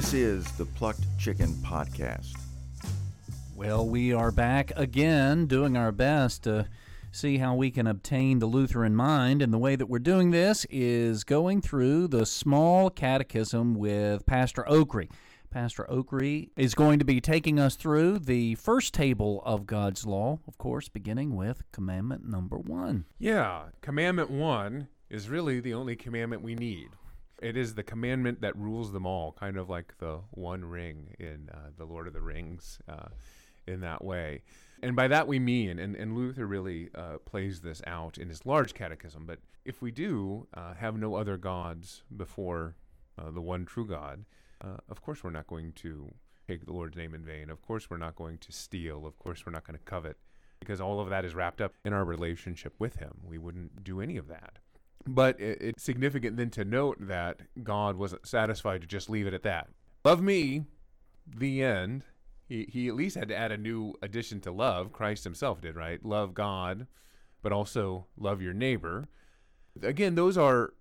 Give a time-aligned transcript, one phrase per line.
[0.00, 2.32] This is the Plucked Chicken Podcast.
[3.54, 6.68] Well, we are back again doing our best to
[7.12, 9.42] see how we can obtain the Lutheran mind.
[9.42, 14.64] And the way that we're doing this is going through the small catechism with Pastor
[14.70, 15.10] Ockree.
[15.50, 20.38] Pastor Ockree is going to be taking us through the first table of God's law,
[20.48, 23.04] of course, beginning with commandment number one.
[23.18, 26.88] Yeah, commandment one is really the only commandment we need.
[27.40, 31.48] It is the commandment that rules them all, kind of like the One Ring in
[31.52, 33.08] uh, the Lord of the Rings, uh,
[33.66, 34.42] in that way.
[34.82, 38.44] And by that we mean, and, and Luther really uh, plays this out in his
[38.44, 42.76] large catechism, but if we do uh, have no other gods before
[43.18, 44.24] uh, the one true God,
[44.62, 46.12] uh, of course we're not going to
[46.48, 47.50] take the Lord's name in vain.
[47.50, 49.06] Of course we're not going to steal.
[49.06, 50.16] Of course we're not going to covet,
[50.58, 53.20] because all of that is wrapped up in our relationship with Him.
[53.24, 54.58] We wouldn't do any of that.
[55.06, 59.34] But it, it's significant then to note that God wasn't satisfied to just leave it
[59.34, 59.68] at that.
[60.04, 60.64] Love me,
[61.26, 62.04] the end.
[62.48, 64.92] He, he at least had to add a new addition to love.
[64.92, 66.04] Christ himself did, right?
[66.04, 66.86] Love God,
[67.42, 69.08] but also love your neighbor.
[69.82, 70.74] Again, those are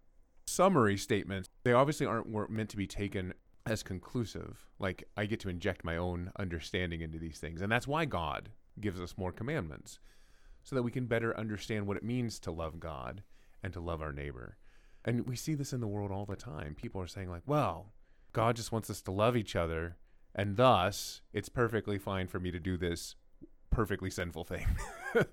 [0.47, 1.49] summary statements.
[1.63, 3.33] They obviously aren't weren't meant to be taken
[3.65, 4.65] as conclusive.
[4.79, 7.61] Like I get to inject my own understanding into these things.
[7.61, 8.49] And that's why God
[8.81, 9.99] gives us more commandments,
[10.63, 13.21] so that we can better understand what it means to love God
[13.63, 14.57] and to love our neighbor.
[15.05, 16.75] And we see this in the world all the time.
[16.75, 17.93] People are saying, like, well,
[18.33, 19.97] God just wants us to love each other,
[20.35, 23.15] and thus it's perfectly fine for me to do this
[23.69, 24.65] perfectly sinful thing,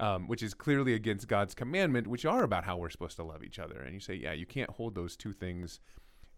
[0.00, 3.42] um, which is clearly against God's commandment, which are about how we're supposed to love
[3.42, 3.80] each other.
[3.80, 5.80] And you say, yeah, you can't hold those two things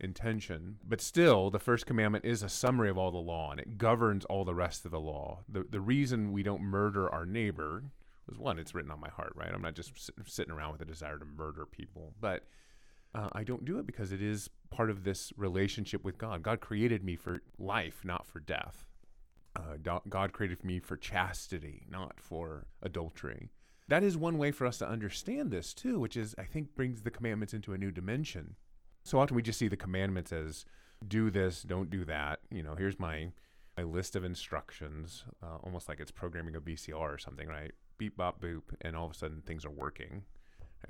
[0.01, 0.77] in tension.
[0.87, 4.25] But still, the first commandment is a summary of all the law, and it governs
[4.25, 5.41] all the rest of the law.
[5.49, 7.85] The, the reason we don't murder our neighbor
[8.39, 9.51] one, it's written on my heart, right?
[9.53, 12.45] I'm not just sit- sitting around with a desire to murder people, but
[13.15, 16.43] uh, I don't do it because it is part of this relationship with God.
[16.43, 18.87] God created me for life, not for death.
[19.57, 23.51] Uh, God created me for chastity, not for adultery.
[23.89, 27.03] That is one way for us to understand this too, which is I think brings
[27.03, 28.55] the commandments into a new dimension.
[29.03, 30.65] So often we just see the commandments as
[31.07, 32.39] do this, don't do that.
[32.53, 33.33] You know, here's my
[33.77, 37.73] my list of instructions, uh, almost like it's programming a VCR or something, right?
[38.01, 40.23] Beep, bop, boop, and all of a sudden things are working.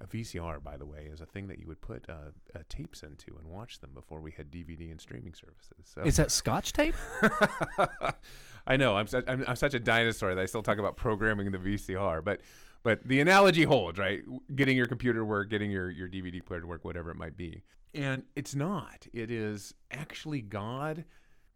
[0.00, 3.02] A VCR, by the way, is a thing that you would put uh, uh, tapes
[3.02, 5.92] into and watch them before we had DVD and streaming services.
[5.92, 6.02] So.
[6.02, 6.94] Is that Scotch tape?
[8.68, 11.50] I know I'm such, I'm, I'm such a dinosaur that I still talk about programming
[11.50, 12.42] the VCR, but
[12.84, 14.20] but the analogy holds, right?
[14.54, 17.36] Getting your computer to work, getting your your DVD player to work, whatever it might
[17.36, 17.64] be.
[17.92, 19.08] And it's not.
[19.12, 21.04] It is actually God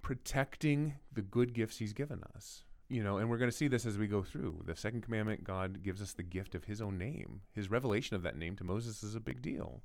[0.03, 2.65] protecting the good gifts He's given us.
[2.89, 4.63] You know, and we're going to see this as we go through.
[4.67, 7.41] The second commandment, God gives us the gift of His own name.
[7.53, 9.83] His revelation of that name to Moses is a big deal.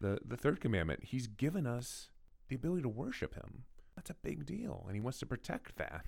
[0.00, 2.10] The the third commandment, He's given us
[2.48, 3.64] the ability to worship Him.
[3.96, 6.04] That's a big deal, and He wants to protect that.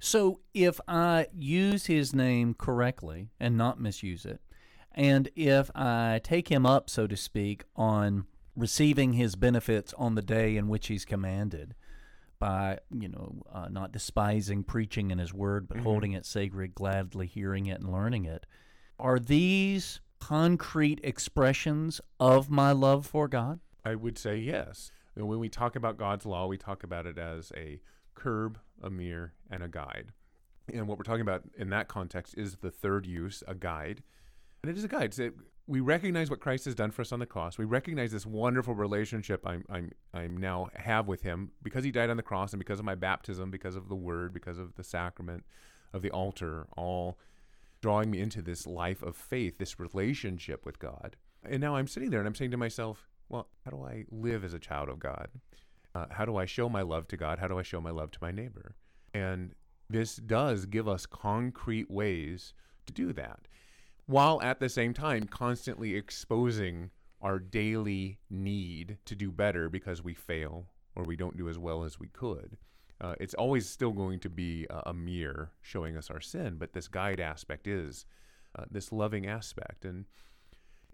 [0.00, 4.40] So if I use his name correctly and not misuse it,
[4.92, 10.22] and if I take him up, so to speak, on receiving his benefits on the
[10.22, 11.74] day in which he's commanded,
[12.42, 17.28] by you know uh, not despising preaching in his word, but holding it sacred, gladly
[17.28, 18.46] hearing it and learning it,
[18.98, 23.60] are these concrete expressions of my love for God?
[23.84, 24.90] I would say yes.
[25.14, 27.80] And when we talk about God's law, we talk about it as a
[28.16, 30.08] curb, a mirror, and a guide.
[30.72, 34.02] And what we're talking about in that context is the third use, a guide.
[34.64, 35.14] And it is a guide.
[35.66, 37.56] We recognize what Christ has done for us on the cross.
[37.56, 42.10] We recognize this wonderful relationship I'm, I'm, I'm now have with Him because He died
[42.10, 44.84] on the cross and because of my baptism, because of the Word, because of the
[44.84, 45.44] sacrament
[45.92, 47.18] of the altar, all
[47.80, 51.16] drawing me into this life of faith, this relationship with God.
[51.44, 54.44] And now I'm sitting there and I'm saying to myself, well, how do I live
[54.44, 55.28] as a child of God?
[55.94, 57.38] Uh, how do I show my love to God?
[57.38, 58.76] How do I show my love to my neighbor?
[59.12, 59.54] And
[59.90, 62.54] this does give us concrete ways
[62.86, 63.48] to do that,
[64.12, 66.90] while at the same time constantly exposing
[67.22, 71.82] our daily need to do better because we fail or we don't do as well
[71.82, 72.58] as we could.
[73.00, 76.74] Uh, it's always still going to be a, a mirror showing us our sin, but
[76.74, 78.04] this guide aspect is
[78.58, 79.86] uh, this loving aspect.
[79.86, 80.04] And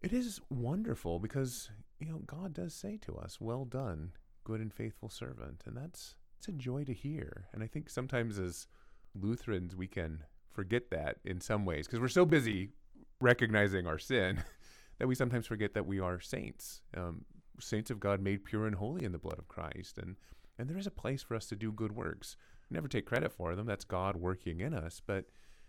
[0.00, 4.12] it is wonderful because, you know, God does say to us, Well done,
[4.44, 5.64] good and faithful servant.
[5.66, 7.48] And that's it's a joy to hear.
[7.52, 8.68] And I think sometimes as
[9.12, 10.22] Lutherans, we can
[10.52, 12.70] forget that in some ways because we're so busy
[13.20, 14.42] recognizing our sin
[14.98, 17.24] that we sometimes forget that we are saints, um,
[17.60, 19.98] saints of God made pure and holy in the blood of Christ.
[19.98, 20.16] And,
[20.58, 22.36] and there is a place for us to do good works.
[22.70, 25.00] Never take credit for them, that's God working in us.
[25.04, 25.26] But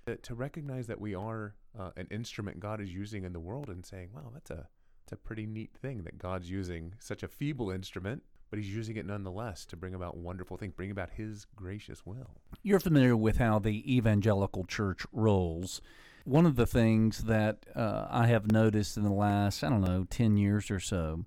[0.07, 3.69] uh, to recognize that we are uh, an instrument God is using in the world
[3.69, 4.67] and saying, wow, that's a,
[5.05, 8.97] that's a pretty neat thing that God's using such a feeble instrument, but he's using
[8.97, 12.41] it nonetheless to bring about wonderful things, bring about his gracious will.
[12.63, 15.81] You're familiar with how the evangelical church rolls.
[16.25, 20.05] One of the things that uh, I have noticed in the last, I don't know,
[20.09, 21.25] 10 years or so,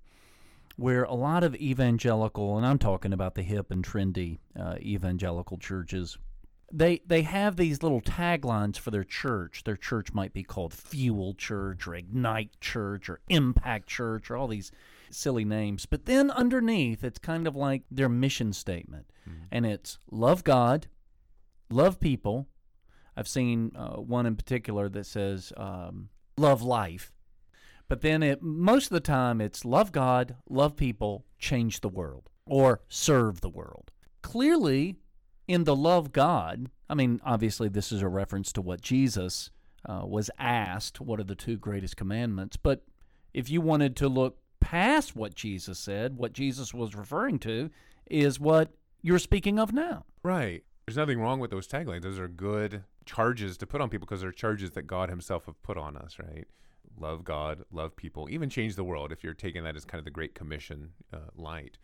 [0.77, 5.59] where a lot of evangelical, and I'm talking about the hip and trendy uh, evangelical
[5.59, 6.19] churches,
[6.73, 9.65] they they have these little taglines for their church.
[9.65, 14.49] Their church might be called Fuel Church or Ignite Church or Impact Church or all
[14.49, 14.73] these
[15.11, 15.85] silly names.
[15.85, 19.45] But then underneath, it's kind of like their mission statement, mm-hmm.
[19.53, 20.87] and it's love God,
[21.71, 22.49] love people.
[23.17, 27.13] I've seen uh, one in particular that says um, love life.
[27.89, 32.31] But then it most of the time it's love God, love people, change the world,
[32.47, 33.91] or serve the world.
[34.23, 34.97] Clearly,
[35.47, 39.51] in the love God, I mean, obviously, this is a reference to what Jesus
[39.87, 42.57] uh, was asked what are the two greatest commandments.
[42.57, 42.85] But
[43.35, 47.71] if you wanted to look past what Jesus said, what Jesus was referring to
[48.07, 48.71] is what
[49.03, 50.05] you're speaking of now.
[50.23, 50.63] Right.
[50.87, 52.03] There's nothing wrong with those taglines.
[52.03, 55.61] Those are good charges to put on people because they're charges that God Himself have
[55.63, 56.47] put on us, right?
[56.99, 60.05] Love God, love people, even change the world if you're taking that as kind of
[60.05, 61.79] the Great Commission uh, light.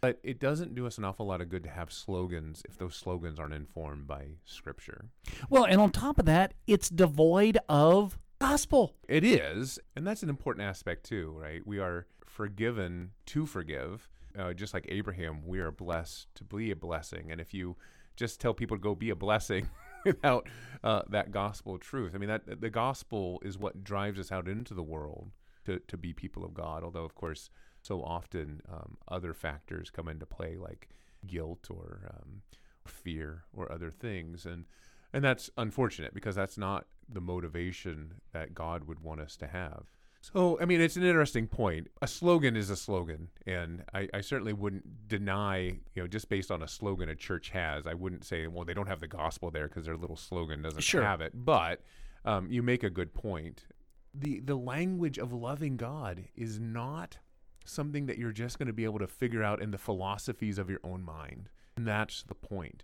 [0.00, 2.96] But it doesn't do us an awful lot of good to have slogans if those
[2.96, 5.06] slogans aren't informed by Scripture.
[5.50, 8.94] Well, and on top of that, it's devoid of gospel.
[9.08, 9.78] It is.
[9.94, 11.64] And that's an important aspect, too, right?
[11.66, 14.08] We are forgiven to forgive.
[14.38, 17.30] Uh, just like Abraham, we are blessed to be a blessing.
[17.30, 17.76] And if you
[18.16, 19.68] just tell people to go be a blessing
[20.04, 20.48] without
[20.82, 24.74] uh, that gospel truth, I mean, that the gospel is what drives us out into
[24.74, 25.30] the world
[25.66, 26.82] to, to be people of God.
[26.82, 27.50] Although, of course,
[27.82, 30.88] so often um, other factors come into play like
[31.26, 32.42] guilt or um,
[32.86, 34.64] fear or other things and
[35.12, 39.86] and that's unfortunate because that's not the motivation that God would want us to have.
[40.22, 41.88] So, I mean, it's an interesting point.
[42.02, 45.58] A slogan is a slogan, and I, I, certainly wouldn't deny,
[45.94, 48.74] you know, just based on a slogan a church has, I wouldn't say, well, they
[48.74, 51.02] don't have the gospel there because their little slogan doesn't sure.
[51.02, 51.32] have it.
[51.34, 51.80] But
[52.26, 53.64] um, you make a good point.
[54.12, 57.16] The the language of loving God is not
[57.64, 60.68] something that you're just going to be able to figure out in the philosophies of
[60.68, 61.48] your own mind.
[61.76, 62.82] And that's the point.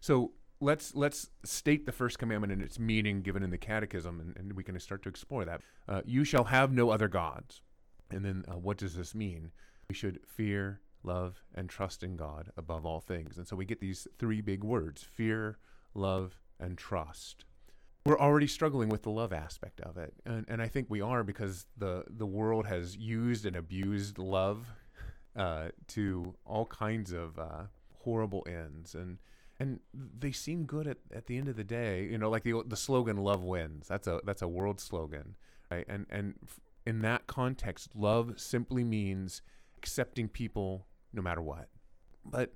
[0.00, 0.32] So
[0.64, 4.52] let's let's state the first commandment and its meaning given in the catechism and, and
[4.54, 5.60] we can start to explore that.
[5.86, 7.60] Uh, you shall have no other gods.
[8.10, 9.50] And then uh, what does this mean?
[9.88, 13.36] We should fear love and trust in god above all things.
[13.36, 15.58] And so we get these three big words fear
[15.94, 17.44] love and trust.
[18.06, 21.24] We're already struggling with the love aspect of it, and and I think we are
[21.24, 24.66] because the the world has used and abused love
[25.36, 27.62] uh, to all kinds of uh,
[28.02, 29.18] horrible ends, and
[29.64, 29.80] and
[30.20, 32.04] they seem good at, at the end of the day.
[32.04, 35.36] You know, like the the slogan "Love wins." That's a that's a world slogan,
[35.70, 35.86] right?
[35.88, 36.34] And and
[36.86, 39.40] in that context, love simply means
[39.78, 41.68] accepting people no matter what.
[42.26, 42.52] But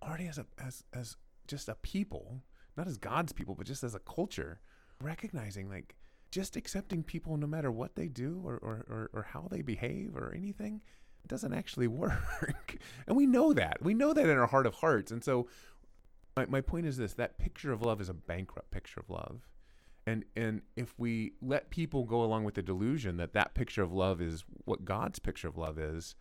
[0.00, 1.16] already as a as as
[1.48, 2.44] just a people,
[2.76, 4.60] not as God's people, but just as a culture,
[5.00, 5.96] recognizing like
[6.30, 10.16] just accepting people no matter what they do or, or, or, or how they behave
[10.16, 10.80] or anything
[11.28, 12.76] doesn't actually work.
[13.06, 13.82] and we know that.
[13.82, 15.10] We know that in our heart of hearts.
[15.12, 15.48] And so
[16.36, 19.48] my, my point is this that picture of love is a bankrupt picture of love.
[20.06, 23.92] And, and if we let people go along with the delusion that that picture of
[23.92, 26.14] love is what God's picture of love is,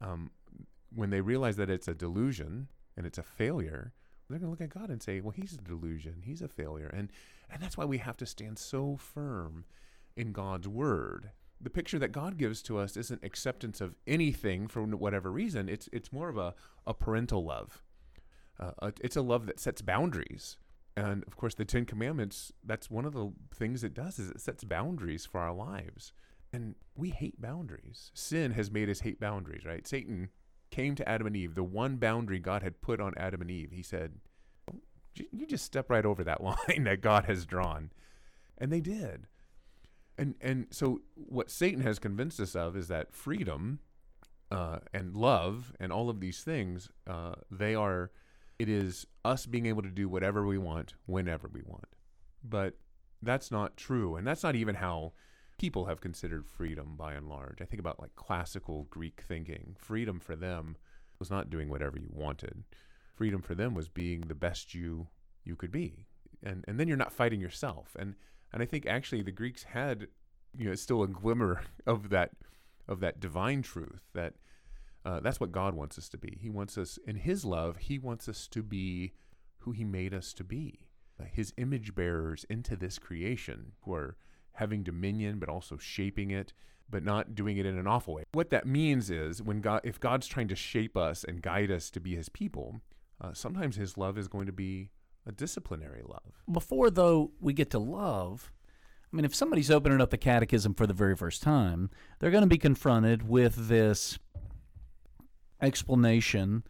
[0.00, 0.30] um,
[0.94, 3.94] when they realize that it's a delusion and it's a failure,
[4.28, 6.22] they're going to look at God and say, well, he's a delusion.
[6.22, 6.90] He's a failure.
[6.94, 7.10] And,
[7.50, 9.64] and that's why we have to stand so firm
[10.16, 11.30] in God's word.
[11.60, 15.68] The picture that God gives to us isn't acceptance of anything for whatever reason.
[15.68, 16.54] It's, it's more of a,
[16.86, 17.82] a parental love.
[18.58, 20.56] Uh, it's a love that sets boundaries.
[20.96, 24.40] And of course, the Ten Commandments, that's one of the things it does is it
[24.40, 26.12] sets boundaries for our lives.
[26.52, 28.10] And we hate boundaries.
[28.14, 29.86] Sin has made us hate boundaries, right?
[29.86, 30.30] Satan
[30.70, 33.70] came to Adam and Eve, the one boundary God had put on Adam and Eve,
[33.72, 34.12] he said,
[35.14, 37.90] You just step right over that line that God has drawn.
[38.56, 39.26] And they did.
[40.16, 43.78] And, and so, what Satan has convinced us of is that freedom
[44.50, 48.10] uh, and love and all of these things, uh, they are,
[48.58, 51.86] it is us being able to do whatever we want, whenever we want.
[52.42, 52.74] But
[53.22, 54.16] that's not true.
[54.16, 55.12] And that's not even how
[55.58, 57.60] people have considered freedom by and large.
[57.60, 59.76] I think about like classical Greek thinking.
[59.78, 60.76] Freedom for them
[61.18, 62.64] was not doing whatever you wanted.
[63.14, 65.08] Freedom for them was being the best you
[65.44, 66.06] you could be.
[66.42, 67.96] And and then you're not fighting yourself.
[67.98, 68.14] And
[68.52, 70.08] and I think actually the Greeks had
[70.56, 72.30] you know still a glimmer of that
[72.86, 74.34] of that divine truth that
[75.04, 76.38] uh, that's what God wants us to be.
[76.40, 77.76] He wants us in His love.
[77.78, 79.12] He wants us to be
[79.58, 80.80] who He made us to be,
[81.32, 84.16] His image bearers into this creation, who are
[84.52, 86.52] having dominion, but also shaping it,
[86.90, 88.24] but not doing it in an awful way.
[88.32, 91.90] What that means is when God, if God's trying to shape us and guide us
[91.90, 92.80] to be His people,
[93.20, 94.90] uh, sometimes His love is going to be
[95.26, 96.42] a disciplinary love.
[96.50, 98.50] Before, though, we get to love,
[99.12, 102.42] I mean, if somebody's opening up the catechism for the very first time, they're going
[102.42, 104.18] to be confronted with this
[105.60, 106.64] explanation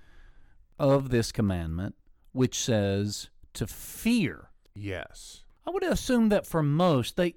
[0.78, 1.95] of this commandment,
[2.33, 4.50] which says to fear.
[4.75, 5.42] Yes.
[5.66, 7.35] I would assume that for most, they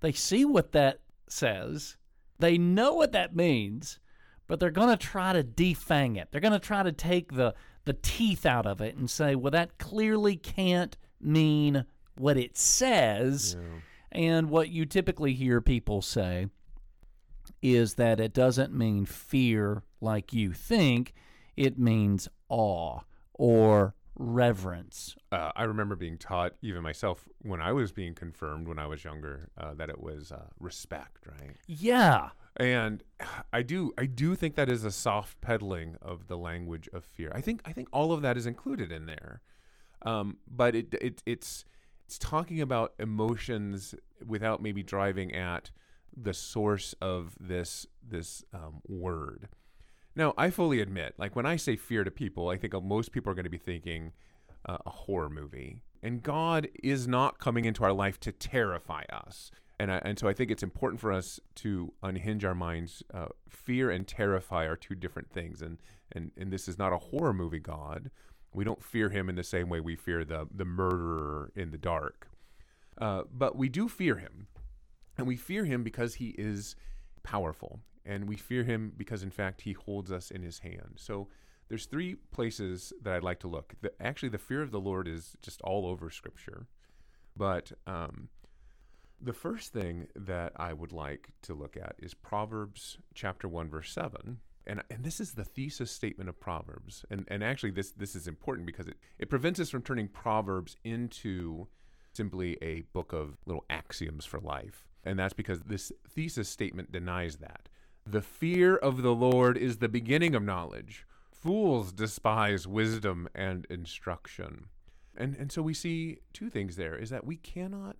[0.00, 1.96] they see what that says,
[2.38, 3.98] they know what that means,
[4.46, 6.28] but they're going to try to defang it.
[6.30, 7.54] They're going to try to take the
[7.84, 11.84] the teeth out of it and say, well, that clearly can't mean
[12.16, 13.56] what it says.
[13.58, 13.80] Yeah.
[14.12, 16.48] And what you typically hear people say
[17.62, 21.14] is that it doesn't mean fear like you think,
[21.56, 23.00] it means awe
[23.34, 25.16] or reverence.
[25.32, 29.04] Uh, I remember being taught, even myself, when I was being confirmed when I was
[29.04, 31.56] younger, uh, that it was uh, respect, right?
[31.66, 32.30] Yeah.
[32.56, 33.02] And
[33.52, 37.32] I do, I do think that is a soft peddling of the language of fear.
[37.34, 39.40] I think, I think all of that is included in there,
[40.02, 41.64] um, but it, it, it's,
[42.04, 43.94] it's talking about emotions
[44.26, 45.70] without maybe driving at
[46.16, 49.48] the source of this, this um, word.
[50.16, 53.30] Now, I fully admit, like when I say fear to people, I think most people
[53.30, 54.12] are going to be thinking
[54.66, 55.82] uh, a horror movie.
[56.02, 59.50] And God is not coming into our life to terrify us.
[59.78, 63.02] And, I, and so I think it's important for us to unhinge our minds.
[63.12, 65.62] Uh, fear and terrify are two different things.
[65.62, 65.78] And,
[66.12, 68.10] and, and this is not a horror movie God.
[68.52, 71.78] We don't fear him in the same way we fear the, the murderer in the
[71.78, 72.28] dark.
[72.98, 74.48] Uh, but we do fear him.
[75.20, 76.76] And we fear him because he is
[77.22, 77.80] powerful.
[78.06, 80.94] And we fear him because in fact he holds us in his hand.
[80.96, 81.28] So
[81.68, 83.74] there's three places that i'd like to look.
[83.82, 86.66] The, actually the fear of the lord is just all over scripture.
[87.36, 88.30] But um,
[89.20, 93.92] the first thing that i would like to look at is proverbs chapter 1 verse
[93.92, 97.04] 7 and, and this is the thesis statement of proverbs.
[97.10, 100.76] And, and actually this, this is important because it, it prevents us from turning proverbs
[100.84, 101.66] into
[102.12, 107.36] simply a book of little axioms for life and that's because this thesis statement denies
[107.36, 107.68] that
[108.06, 111.06] the fear of the Lord is the beginning of knowledge.
[111.30, 114.66] Fools despise wisdom and instruction.
[115.16, 117.96] And and so we see two things there is that we cannot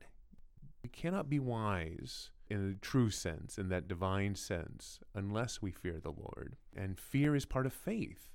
[0.83, 6.01] we cannot be wise in a true sense, in that divine sense, unless we fear
[6.01, 6.57] the Lord.
[6.77, 8.29] And fear is part of faith.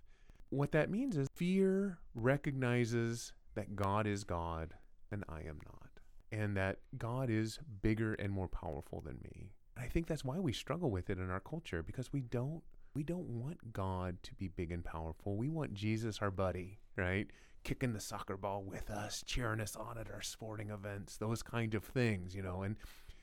[0.50, 4.76] What that means is fear recognizes that God is God
[5.12, 5.85] and I am not,
[6.36, 9.52] and that God is bigger and more powerful than me.
[9.78, 12.62] I think that's why we struggle with it in our culture because we don't
[12.94, 15.36] we don't want God to be big and powerful.
[15.36, 17.28] We want Jesus our buddy, right?
[17.66, 21.74] Kicking the soccer ball with us, cheering us on at our sporting events, those kind
[21.76, 22.64] of things, you know.
[22.64, 22.78] And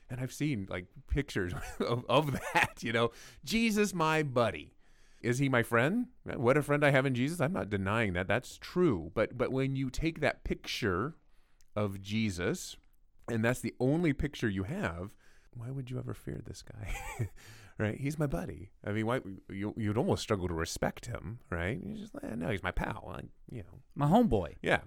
[0.09, 3.11] and I've seen like pictures of, of that, you know.
[3.43, 4.73] Jesus my buddy.
[5.21, 6.07] Is he my friend?
[6.35, 7.39] What a friend I have in Jesus.
[7.39, 8.27] I'm not denying that.
[8.27, 9.11] That's true.
[9.15, 11.15] But but when you take that picture
[11.75, 12.75] of Jesus
[13.29, 15.11] and that's the only picture you have,
[15.55, 17.29] why would you ever fear this guy?
[17.77, 17.97] right?
[17.99, 18.71] He's my buddy.
[18.85, 21.79] I mean, why you you'd almost struggle to respect him, right?
[21.83, 23.13] You just eh, no, he's my pal.
[23.15, 24.55] I, you know, My homeboy.
[24.61, 24.81] yeah.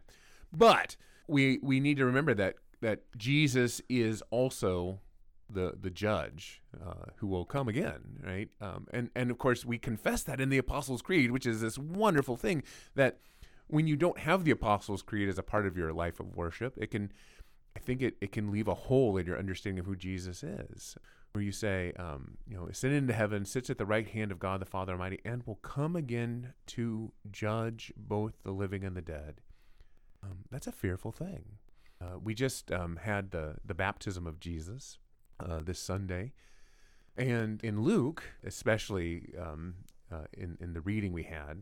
[0.52, 0.96] But
[1.28, 5.00] we we need to remember that that Jesus is also
[5.48, 8.48] the the judge uh, who will come again, right?
[8.60, 11.78] Um, and and of course we confess that in the Apostles' Creed, which is this
[11.78, 12.62] wonderful thing
[12.94, 13.18] that
[13.68, 16.76] when you don't have the Apostles' Creed as a part of your life of worship,
[16.78, 17.12] it can
[17.76, 20.96] I think it, it can leave a hole in your understanding of who Jesus is.
[21.32, 24.38] Where you say, um, you know, ascended into heaven, sits at the right hand of
[24.38, 29.02] God the Father Almighty, and will come again to judge both the living and the
[29.02, 29.42] dead.
[30.22, 31.44] Um, that's a fearful thing.
[32.00, 34.96] Uh, we just um, had the, the baptism of Jesus
[35.38, 36.32] uh, this Sunday.
[37.14, 39.74] And in Luke, especially um,
[40.10, 41.60] uh, in, in the reading we had,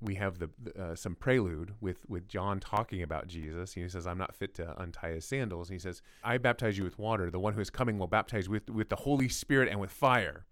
[0.00, 3.74] we have the uh, some prelude with with John talking about Jesus.
[3.74, 6.84] He says, "I'm not fit to untie his sandals." And he says, "I baptize you
[6.84, 7.30] with water.
[7.30, 10.46] The one who is coming will baptize with with the Holy Spirit and with fire."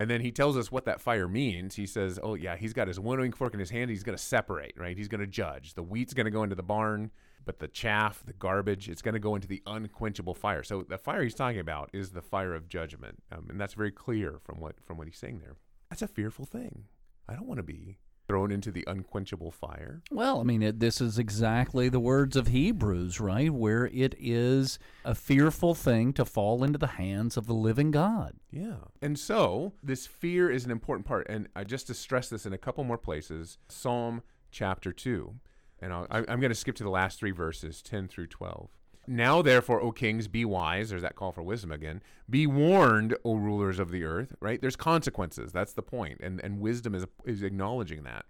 [0.00, 1.76] And then he tells us what that fire means.
[1.76, 3.90] He says, "Oh yeah, he's got his winnowing fork in his hand.
[3.90, 4.96] He's going to separate, right?
[4.96, 5.74] He's going to judge.
[5.74, 7.10] The wheat's going to go into the barn,
[7.44, 10.98] but the chaff, the garbage, it's going to go into the unquenchable fire." So the
[10.98, 14.60] fire he's talking about is the fire of judgment, um, and that's very clear from
[14.60, 15.56] what from what he's saying there.
[15.88, 16.84] That's a fearful thing.
[17.26, 20.02] I don't want to be thrown into the unquenchable fire.
[20.10, 23.52] Well, I mean, it, this is exactly the words of Hebrews, right?
[23.52, 28.34] Where it is a fearful thing to fall into the hands of the living God.
[28.50, 28.84] Yeah.
[29.00, 31.26] And so this fear is an important part.
[31.28, 35.34] And I just to stress this in a couple more places Psalm chapter 2.
[35.80, 38.68] And I'll, I, I'm going to skip to the last three verses, 10 through 12.
[39.10, 40.90] Now, therefore, O kings, be wise.
[40.90, 42.02] There's that call for wisdom again.
[42.28, 44.34] Be warned, O rulers of the earth.
[44.38, 44.60] Right?
[44.60, 45.50] There's consequences.
[45.50, 46.20] That's the point.
[46.22, 48.26] And and wisdom is is acknowledging that.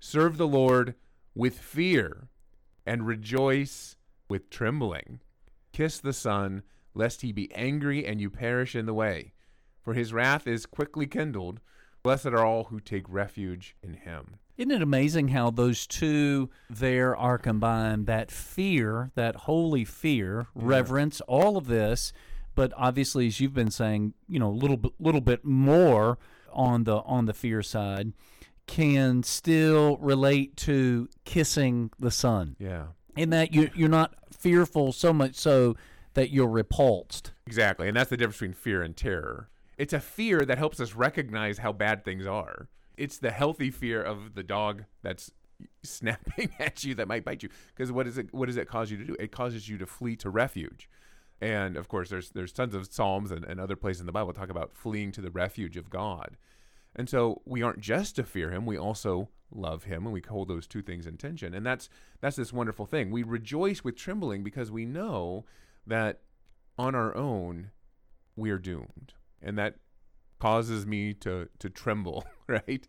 [0.00, 0.94] Serve the Lord
[1.34, 2.28] with fear,
[2.86, 3.96] and rejoice
[4.28, 5.20] with trembling.
[5.72, 6.62] Kiss the Son,
[6.94, 9.34] lest he be angry and you perish in the way.
[9.82, 11.60] For his wrath is quickly kindled.
[12.02, 14.36] Blessed are all who take refuge in him.
[14.56, 18.06] Isn't it amazing how those two there are combined?
[18.06, 22.12] That fear, that holy fear, reverence, all of this,
[22.54, 26.18] but obviously, as you've been saying, you know, a little bit, little bit more
[26.52, 28.12] on the on the fear side,
[28.66, 32.56] can still relate to kissing the Son.
[32.58, 32.86] Yeah.
[33.14, 35.76] In that you you're not fearful so much so
[36.14, 37.32] that you're repulsed.
[37.46, 37.88] Exactly.
[37.88, 39.50] And that's the difference between fear and terror.
[39.76, 42.68] It's a fear that helps us recognize how bad things are.
[42.96, 45.30] It's the healthy fear of the dog that's
[45.82, 47.48] snapping at you that might bite you.
[47.74, 49.16] Because what is it what does it cause you to do?
[49.18, 50.88] It causes you to flee to refuge.
[51.40, 54.32] And of course there's there's tons of Psalms and, and other places in the Bible
[54.32, 56.36] talk about fleeing to the refuge of God.
[56.94, 60.48] And so we aren't just to fear him, we also love him and we hold
[60.48, 61.54] those two things in tension.
[61.54, 61.88] And that's
[62.20, 63.10] that's this wonderful thing.
[63.10, 65.44] We rejoice with trembling because we know
[65.86, 66.20] that
[66.78, 67.70] on our own
[68.34, 69.14] we are doomed.
[69.42, 69.76] And that
[70.38, 72.86] causes me to to tremble, right?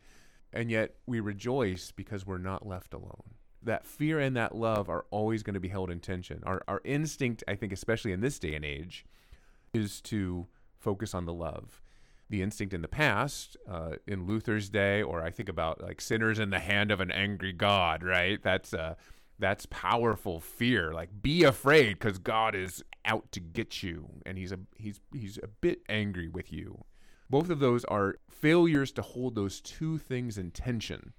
[0.54, 3.36] And yet we rejoice because we're not left alone.
[3.62, 6.42] That fear and that love are always going to be held in tension.
[6.46, 9.06] Our our instinct, I think especially in this day and age,
[9.74, 11.82] is to focus on the love
[12.30, 16.40] the instinct in the past, uh, in Luther's day, or I think about like sinners
[16.40, 18.42] in the hand of an angry God, right?
[18.42, 18.96] That's uh,
[19.40, 20.94] that's powerful fear.
[20.94, 25.40] Like be afraid because God is out to get you, and he's a he's he's
[25.42, 26.84] a bit angry with you.
[27.30, 31.14] Both of those are failures to hold those two things in tension,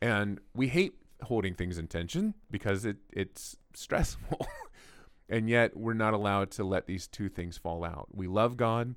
[0.00, 4.46] and we hate holding things in tension because it it's stressful.
[5.28, 8.08] and yet we're not allowed to let these two things fall out.
[8.12, 8.94] We love God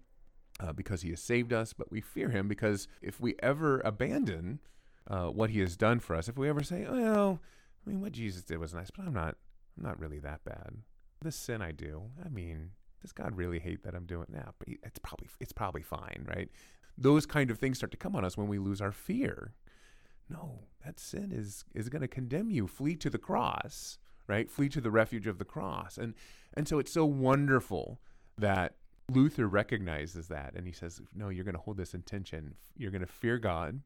[0.60, 4.60] uh, because he has saved us, but we fear him because if we ever abandon
[5.08, 7.40] uh, what he has done for us, if we ever say, well,
[7.86, 9.36] I mean, what Jesus did was nice, but I'm not,
[9.78, 10.74] I'm not really that bad.
[11.22, 12.72] This sin I do, I mean,
[13.02, 14.46] does God really hate that I'm doing that?
[14.46, 16.50] Nah, but it's probably, it's probably fine, right?
[16.98, 19.54] Those kind of things start to come on us when we lose our fear.
[20.30, 22.68] No, that sin is is going to condemn you.
[22.68, 24.50] Flee to the cross, right?
[24.50, 26.14] Flee to the refuge of the cross, and
[26.54, 28.00] and so it's so wonderful
[28.38, 28.76] that
[29.10, 32.56] Luther recognizes that and he says, No, you're going to hold this intention.
[32.78, 33.82] You're going to fear God.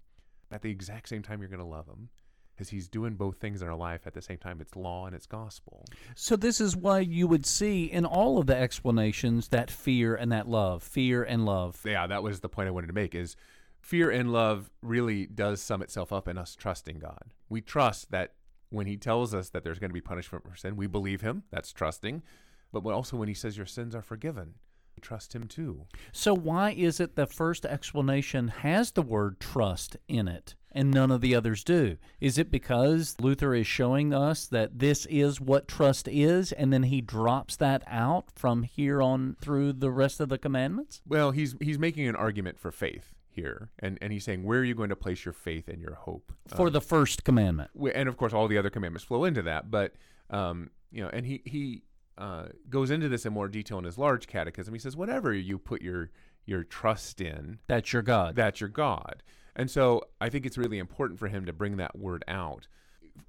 [0.51, 2.09] At the exact same time, you're going to love Him
[2.55, 4.61] because He's doing both things in our life at the same time.
[4.61, 5.85] It's law and it's gospel.
[6.15, 10.31] So, this is why you would see in all of the explanations that fear and
[10.31, 11.81] that love, fear and love.
[11.85, 13.35] Yeah, that was the point I wanted to make is
[13.81, 17.33] fear and love really does sum itself up in us trusting God.
[17.49, 18.33] We trust that
[18.69, 21.43] when He tells us that there's going to be punishment for sin, we believe Him.
[21.51, 22.23] That's trusting.
[22.71, 24.55] But also when He says your sins are forgiven,
[25.01, 25.85] trust him too.
[26.11, 31.11] So why is it the first explanation has the word trust in it and none
[31.11, 31.97] of the others do?
[32.19, 36.83] Is it because Luther is showing us that this is what trust is and then
[36.83, 41.01] he drops that out from here on through the rest of the commandments?
[41.07, 44.63] Well, he's he's making an argument for faith here and and he's saying where are
[44.63, 48.07] you going to place your faith and your hope for um, the first commandment and
[48.07, 49.93] of course all the other commandments flow into that but
[50.29, 51.83] um you know and he he
[52.17, 54.73] uh, goes into this in more detail in his large catechism.
[54.73, 56.11] He says, whatever you put your
[56.45, 58.35] your trust in, that's your God.
[58.35, 59.23] That's your God.
[59.55, 62.67] And so I think it's really important for him to bring that word out.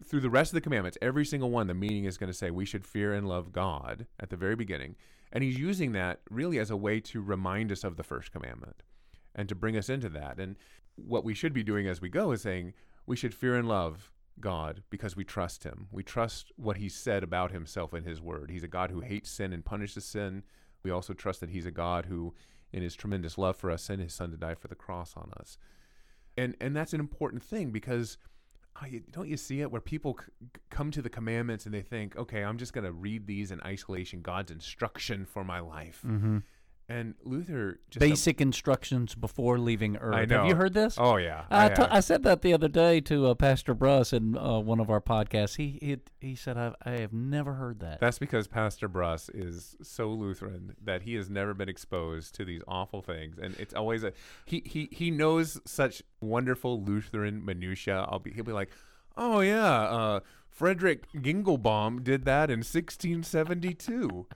[0.04, 2.50] Through the rest of the commandments, every single one, the meaning is going to say
[2.50, 4.96] we should fear and love God at the very beginning.
[5.32, 8.82] And he's using that really as a way to remind us of the first commandment
[9.34, 10.38] and to bring us into that.
[10.38, 10.56] And
[10.96, 12.74] what we should be doing as we go is saying
[13.06, 15.88] we should fear and love God because we trust him.
[15.90, 18.50] We trust what he said about himself in his word.
[18.50, 20.42] He's a God who hates sin and punishes sin.
[20.82, 22.34] We also trust that he's a God who,
[22.72, 25.30] in his tremendous love for us, sent his son to die for the cross on
[25.38, 25.58] us.
[26.36, 28.18] And and that's an important thing because
[28.82, 30.32] oh, don't you see it where people c-
[30.70, 33.60] come to the commandments and they think, okay, I'm just going to read these in
[33.62, 36.02] isolation, God's instruction for my life.
[36.06, 36.38] Mm-hmm.
[36.88, 40.14] And Luther just basic instructions before leaving Earth.
[40.14, 40.38] I know.
[40.38, 40.96] Have you heard this?
[40.98, 44.12] Oh yeah, I, I, t- I said that the other day to uh, Pastor Bruss
[44.12, 45.56] in uh, one of our podcasts.
[45.56, 47.98] He he, he said I, I have never heard that.
[47.98, 52.62] That's because Pastor Bruss is so Lutheran that he has never been exposed to these
[52.68, 54.12] awful things, and it's always a
[54.44, 58.06] he he he knows such wonderful Lutheran minutia.
[58.08, 58.70] I'll be he'll be like,
[59.16, 64.26] oh yeah, uh, Frederick Gingelbaum did that in 1672.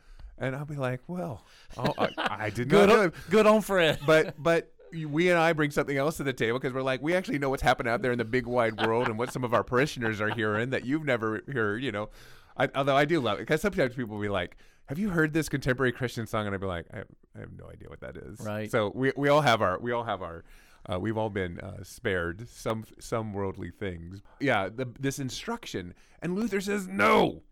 [0.41, 1.45] And I'll be like, well,
[1.77, 3.99] oh, I, I did good not on, good on Fred.
[4.07, 7.15] But but we and I bring something else to the table because we're like, we
[7.15, 9.55] actually know what's happening out there in the big wide world and what some of
[9.55, 11.85] our parishioners are hearing that you've never heard.
[11.85, 12.09] You know,
[12.57, 15.33] I, although I do love it because sometimes people will be like, have you heard
[15.33, 16.47] this contemporary Christian song?
[16.47, 18.41] And I'd be like, I have, I have no idea what that is.
[18.41, 18.71] Right.
[18.71, 20.45] So we, we all have our, we all have our,
[20.91, 24.23] uh, we've all been uh, spared some some worldly things.
[24.41, 27.43] Yeah, the, this instruction, and Luther says, no,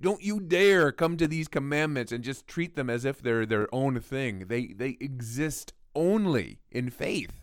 [0.00, 3.72] don't you dare come to these commandments and just treat them as if they're their
[3.74, 4.46] own thing.
[4.48, 7.42] They they exist only in faith,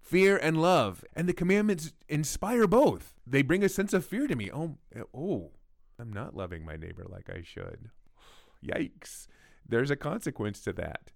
[0.00, 3.14] fear and love, and the commandments inspire both.
[3.26, 4.50] They bring a sense of fear to me.
[4.52, 4.78] Oh,
[5.14, 5.52] oh,
[5.98, 7.90] I'm not loving my neighbor like I should.
[8.64, 9.28] Yikes!
[9.68, 11.10] There's a consequence to that.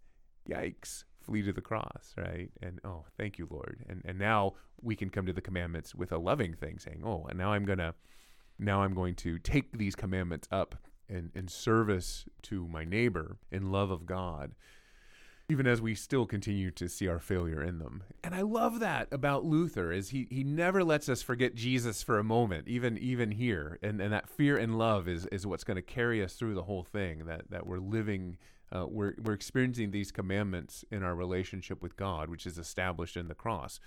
[0.49, 1.05] Yikes!
[1.21, 2.51] Flee to the cross, right?
[2.63, 3.85] And oh, thank you, Lord.
[3.89, 7.27] And and now we can come to the commandments with a loving thing, saying, oh,
[7.29, 7.95] and now I'm gonna
[8.59, 10.77] now I'm going to take these commandments up
[11.09, 14.53] in, in service to my neighbor in love of God,
[15.49, 18.03] even as we still continue to see our failure in them.
[18.25, 22.19] And I love that about Luther is he he never lets us forget Jesus for
[22.19, 23.79] a moment, even even here.
[23.83, 26.65] And and that fear and love is is what's going to carry us through the
[26.65, 27.27] whole thing.
[27.27, 28.39] That that we're living
[28.75, 33.29] uh, we're we're experiencing these commandments in our relationship with God, which is established in
[33.29, 33.79] the cross.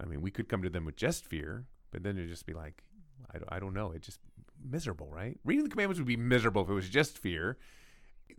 [0.00, 2.52] I mean, we could come to them with just fear, but then it'd just be
[2.52, 2.84] like,
[3.34, 3.92] I don't, I don't know.
[3.94, 4.20] It's just
[4.62, 5.38] miserable, right?
[5.44, 7.58] Reading the commandments would be miserable if it was just fear.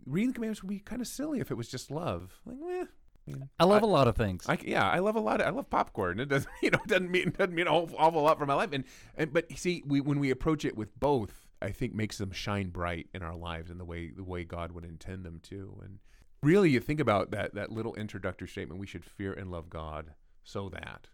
[0.06, 2.40] Reading the commandments would be kind of silly if it was just love.
[2.44, 2.84] Like, eh.
[3.28, 4.46] I, mean, I love a lot of things.
[4.48, 5.40] I, yeah, I love a lot.
[5.40, 6.20] Of, I love popcorn.
[6.20, 8.54] It doesn't, you know, it doesn't mean doesn't mean a whole awful lot for my
[8.54, 8.70] life.
[8.72, 8.84] And
[9.16, 12.70] and but see, we when we approach it with both, I think makes them shine
[12.70, 15.80] bright in our lives in the way the way God would intend them to.
[15.84, 15.98] And
[16.42, 20.14] really, you think about that that little introductory statement: we should fear and love God,
[20.42, 21.08] so that.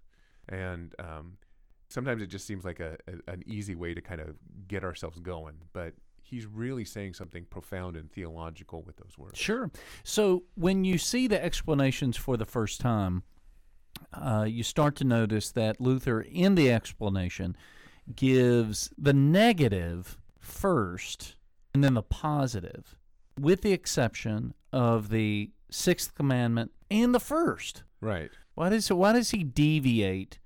[0.48, 1.38] And um,
[1.88, 4.36] sometimes it just seems like a, a, an easy way to kind of
[4.68, 9.38] get ourselves going, but he's really saying something profound and theological with those words.
[9.38, 9.70] Sure.
[10.02, 13.22] So when you see the explanations for the first time,
[14.12, 17.56] uh, you start to notice that Luther, in the explanation,
[18.14, 21.36] gives the negative first
[21.72, 22.96] and then the positive,
[23.38, 27.84] with the exception of the sixth commandment and the first.
[28.00, 28.30] Right.
[28.54, 30.38] Why does why does he deviate?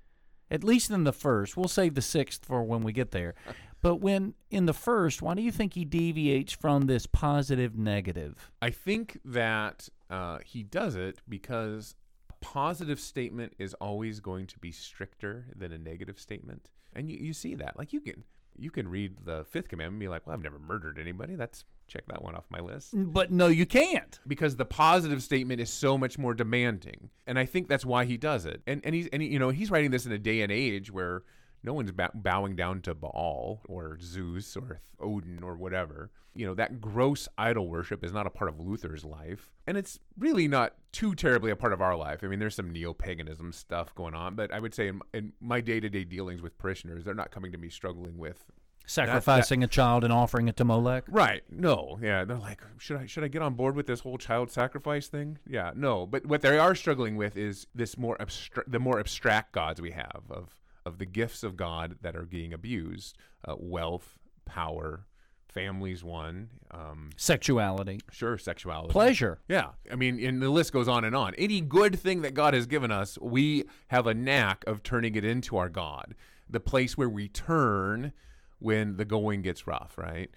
[0.50, 3.34] At least in the first, we'll save the sixth for when we get there.
[3.82, 8.50] But when in the first, why do you think he deviates from this positive negative?
[8.60, 11.94] I think that uh, he does it because
[12.28, 17.16] a positive statement is always going to be stricter than a negative statement, and you,
[17.18, 17.78] you see that.
[17.78, 20.58] Like you can you can read the fifth commandment and be like, "Well, I've never
[20.58, 21.34] murdered anybody.
[21.34, 24.18] That's check that one off my list." Mm, but no, you can't.
[24.26, 28.16] because the positive statement is so much more demanding, and I think that's why he
[28.16, 28.62] does it.
[28.66, 30.90] And and he's and he, you know he's writing this in a day and age
[30.90, 31.24] where
[31.62, 36.10] no one's bow- bowing down to Baal or Zeus or Odin or whatever.
[36.34, 39.98] You know that gross idol worship is not a part of Luther's life, and it's
[40.16, 42.20] really not too terribly a part of our life.
[42.22, 45.60] I mean, there's some neo-paganism stuff going on, but I would say in, in my
[45.60, 48.44] day-to-day dealings with parishioners, they're not coming to me struggling with
[48.90, 51.04] Sacrificing a child and offering it to Molech.
[51.06, 51.42] Right.
[51.48, 51.98] No.
[52.02, 52.24] Yeah.
[52.24, 55.38] They're like, should I should I get on board with this whole child sacrifice thing?
[55.46, 55.70] Yeah.
[55.76, 56.06] No.
[56.06, 59.92] But what they are struggling with is this more abstract, the more abstract gods we
[59.92, 65.06] have of of the gifts of God that are being abused: uh, wealth, power,
[65.48, 66.02] families.
[66.02, 66.50] One.
[66.72, 69.38] Um, Sexuality, sure, sexuality, pleasure.
[69.48, 69.68] Yeah.
[69.90, 71.34] I mean, and the list goes on and on.
[71.36, 75.24] Any good thing that God has given us, we have a knack of turning it
[75.24, 76.16] into our God,
[76.48, 78.12] the place where we turn
[78.60, 80.30] when the going gets rough, right?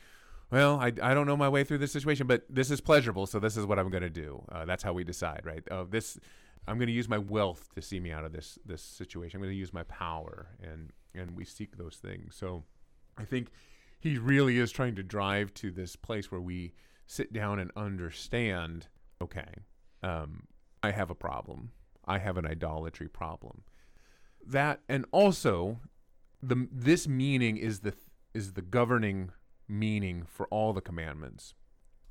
[0.52, 3.40] Well, I, I don't know my way through this situation, but this is pleasurable, so
[3.40, 4.44] this is what I'm going to do.
[4.52, 5.64] Uh, that's how we decide, right?
[5.72, 6.20] Uh, this,
[6.68, 9.38] I'm going to use my wealth to see me out of this this situation.
[9.38, 12.36] I'm going to use my power, and and we seek those things.
[12.36, 12.64] So,
[13.18, 13.50] I think
[14.00, 16.74] he really is trying to drive to this place where we
[17.08, 18.88] sit down and understand.
[19.22, 19.56] Okay,
[20.04, 20.44] um,
[20.84, 21.72] I have a problem.
[22.06, 23.64] I have an idolatry problem.
[24.46, 25.80] That and also,
[26.44, 27.94] the this meaning is the
[28.34, 29.32] is the governing
[29.68, 31.54] meaning for all the commandments.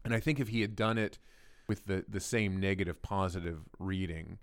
[0.04, 1.18] And I think if he had done it
[1.68, 4.38] with the, the same negative positive reading,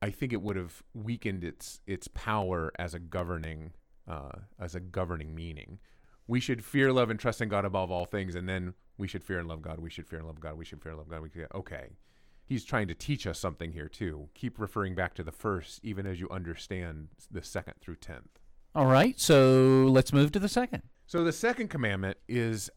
[0.00, 3.72] I think it would have weakened its its power as a governing
[4.06, 5.78] uh, as a governing meaning.
[6.26, 9.24] We should fear, love, and trust in God above all things, and then we should
[9.24, 9.80] fear and love God.
[9.80, 10.56] We should fear and love God.
[10.56, 11.22] We should fear and love God.
[11.22, 11.96] We okay,
[12.44, 14.28] he's trying to teach us something here too.
[14.34, 18.38] Keep referring back to the first, even as you understand the second through tenth.
[18.74, 20.82] All right, so let's move to the second.
[21.06, 22.70] So the second commandment is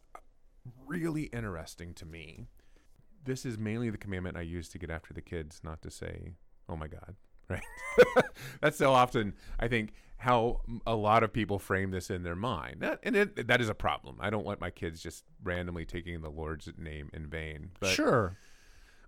[0.86, 2.46] really interesting to me.
[3.24, 6.34] This is mainly the commandment I use to get after the kids, not to say,
[6.68, 7.16] "Oh my God,"
[7.48, 7.62] right?
[8.60, 12.80] That's so often I think how a lot of people frame this in their mind,
[12.80, 14.18] that, and it, that is a problem.
[14.20, 17.70] I don't want my kids just randomly taking the Lord's name in vain.
[17.80, 18.36] But, sure,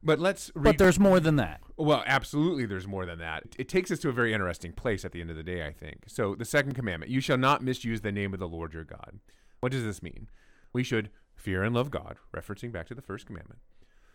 [0.03, 0.51] but let's.
[0.55, 1.61] but there's more than that.
[1.77, 3.45] Well, absolutely, there's more than that.
[3.59, 5.73] It takes us to a very interesting place at the end of the day, I
[5.73, 6.05] think.
[6.07, 9.21] So, the second commandment you shall not misuse the name of the Lord your God.
[9.61, 10.29] What does this mean?
[10.73, 13.61] We should fear and love God, referencing back to the first commandment,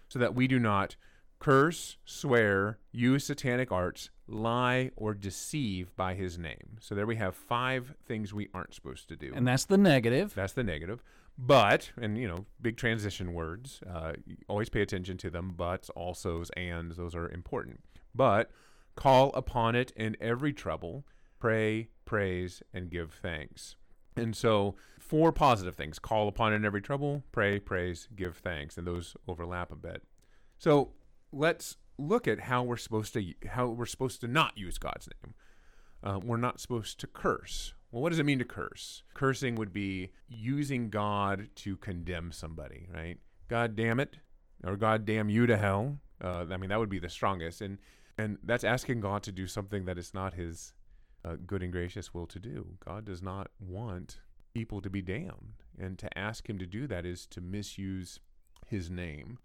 [0.07, 0.95] so that we do not
[1.39, 6.77] curse, swear, use satanic arts, lie, or deceive by his name.
[6.79, 9.31] So there we have five things we aren't supposed to do.
[9.35, 10.33] And that's the negative.
[10.33, 11.03] That's the negative.
[11.37, 14.13] But, and you know, big transition words, uh,
[14.47, 15.53] always pay attention to them.
[15.55, 17.83] Buts, alsos, ands, those are important.
[18.13, 18.51] But
[18.95, 21.05] call upon it in every trouble,
[21.39, 23.75] pray, praise, and give thanks.
[24.15, 28.77] And so, four positive things call upon it in every trouble, pray, praise, give thanks.
[28.77, 30.03] And those overlap a bit.
[30.57, 30.93] So,
[31.33, 35.33] let's look at how we're supposed to how we're supposed to not use God's name.
[36.01, 37.73] Uh, we're not supposed to curse.
[37.91, 39.03] Well, what does it mean to curse?
[39.13, 43.17] Cursing would be using God to condemn somebody, right?
[43.47, 44.17] God damn it,
[44.63, 45.99] or God damn you to hell.
[46.21, 47.77] Uh, I mean, that would be the strongest, and
[48.17, 50.73] and that's asking God to do something that is not His
[51.23, 52.77] uh, good and gracious will to do.
[52.83, 54.19] God does not want
[54.53, 58.19] people to be damned, and to ask Him to do that is to misuse
[58.67, 59.39] His name,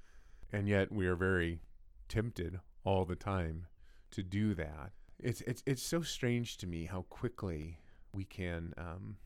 [0.53, 1.61] and yet we are very
[2.09, 3.67] tempted all the time
[4.13, 4.93] to do that.
[5.19, 7.79] It's it's it's so strange to me how quickly
[8.15, 8.75] we can.
[8.77, 9.17] Um,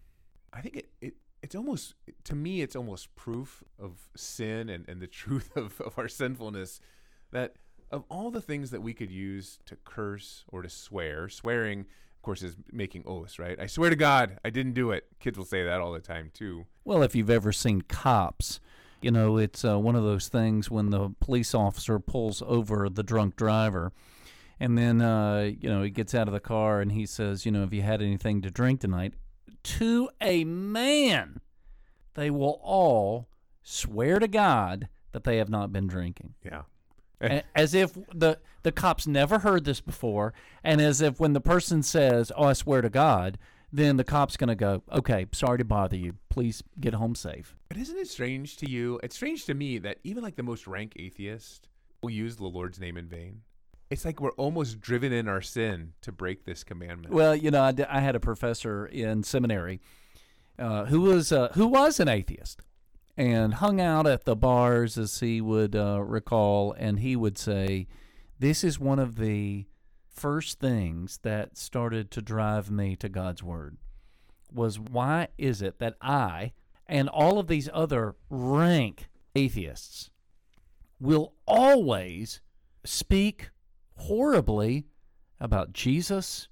[0.52, 1.94] I think it, it it's almost
[2.24, 6.80] to me it's almost proof of sin and, and the truth of, of our sinfulness
[7.32, 7.56] that
[7.90, 12.22] of all the things that we could use to curse or to swear, swearing of
[12.22, 13.60] course is making oaths, right?
[13.60, 15.04] I swear to God, I didn't do it.
[15.20, 16.64] Kids will say that all the time too.
[16.84, 18.60] Well, if you've ever seen cops,
[19.02, 23.02] you know, it's uh, one of those things when the police officer pulls over the
[23.02, 23.92] drunk driver.
[24.60, 27.52] And then, uh, you know, he gets out of the car and he says, you
[27.52, 29.14] know, have you had anything to drink tonight?
[29.64, 31.40] To a man,
[32.14, 33.28] they will all
[33.62, 36.34] swear to God that they have not been drinking.
[36.44, 36.62] Yeah.
[37.54, 41.82] As if the the cops never heard this before, and as if when the person
[41.82, 43.38] says, "Oh, I swear to God,"
[43.72, 46.16] then the cop's going to go, "Okay, sorry to bother you.
[46.28, 49.00] Please get home safe." But isn't it strange to you?
[49.02, 51.68] It's strange to me that even like the most rank atheist
[52.02, 53.40] will use the Lord's name in vain.
[53.94, 57.14] It's like we're almost driven in our sin to break this commandment.
[57.14, 59.80] Well, you know, I had a professor in seminary
[60.58, 62.60] uh, who was uh, who was an atheist
[63.16, 67.86] and hung out at the bars, as he would uh, recall, and he would say,
[68.40, 69.66] "This is one of the
[70.08, 73.76] first things that started to drive me to God's word.
[74.52, 76.50] Was why is it that I
[76.88, 80.10] and all of these other rank atheists
[80.98, 82.40] will always
[82.84, 83.50] speak
[83.96, 84.86] horribly
[85.40, 86.48] about Jesus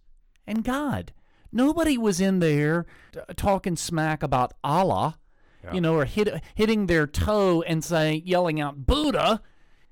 [0.47, 1.13] and God.
[1.53, 5.19] Nobody was in there t- talking smack about Allah,
[5.63, 5.75] Yeah.
[5.75, 9.41] you know, or hit, hitting their toe and saying, yelling out Buddha.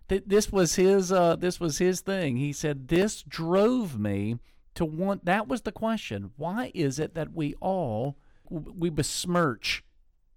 [0.09, 1.13] Th- This was his.
[1.13, 2.37] Uh, this was his thing.
[2.37, 4.39] He said, "This drove me
[4.75, 6.33] to want." That was the question.
[6.37, 8.17] Why is it that we all
[8.49, 9.85] we besmirch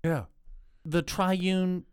[0.03, 0.25] yeah.
[0.85, 1.85] the triune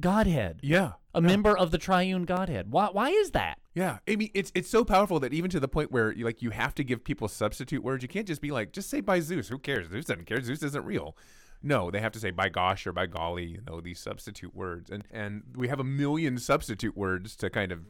[0.00, 0.60] Godhead?
[0.62, 0.92] Yeah.
[1.16, 2.70] A member of the triune Godhead.
[2.70, 2.88] Why?
[2.92, 3.58] Why is that?
[3.74, 6.42] Yeah, I mean, it's it's so powerful that even to the point where you, like
[6.42, 8.02] you have to give people substitute words.
[8.02, 9.48] You can't just be like, just say by Zeus.
[9.48, 9.90] Who cares?
[9.90, 10.40] Zeus doesn't care.
[10.42, 11.16] Zeus isn't real.
[11.62, 13.46] No, they have to say by gosh or by golly.
[13.46, 17.72] You know these substitute words, and and we have a million substitute words to kind
[17.72, 17.80] of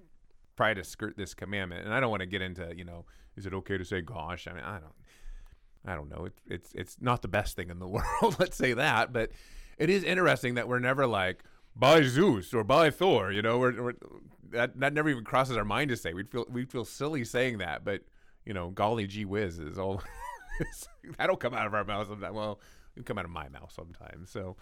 [0.56, 1.84] try to skirt this commandment.
[1.84, 4.46] And I don't want to get into you know, is it okay to say gosh?
[4.46, 4.94] I mean, I don't,
[5.84, 6.26] I don't know.
[6.26, 7.88] It's it's it's not the best thing in the
[8.22, 8.36] world.
[8.38, 9.32] Let's say that, but
[9.78, 11.42] it is interesting that we're never like
[11.76, 13.30] by Zeus or by Thor.
[13.30, 13.92] You know,
[14.50, 16.14] that that never even crosses our mind to say.
[16.14, 18.02] We'd feel we'd feel silly saying that, but
[18.44, 20.02] you know, golly gee whiz is all
[21.18, 22.34] that'll come out of our mouth sometimes.
[22.34, 22.60] Well,
[22.94, 24.30] it'll come out of my mouth sometimes.
[24.30, 24.56] So,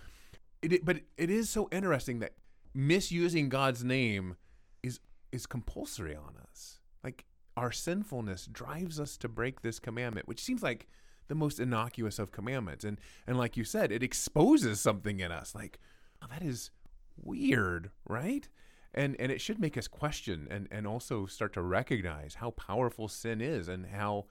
[0.62, 2.32] it, it but it is so interesting that
[2.74, 4.36] misusing God's name
[4.82, 5.00] is
[5.32, 6.80] is compulsory on us.
[7.02, 7.24] Like
[7.56, 10.88] our sinfulness drives us to break this commandment, which seems like
[11.28, 12.84] the most innocuous of commandments.
[12.84, 15.54] And and like you said, it exposes something in us.
[15.54, 15.78] Like,
[16.22, 16.70] oh, that is
[17.16, 18.48] weird, right?
[18.92, 23.08] And and it should make us question and, and also start to recognize how powerful
[23.08, 24.26] sin is and how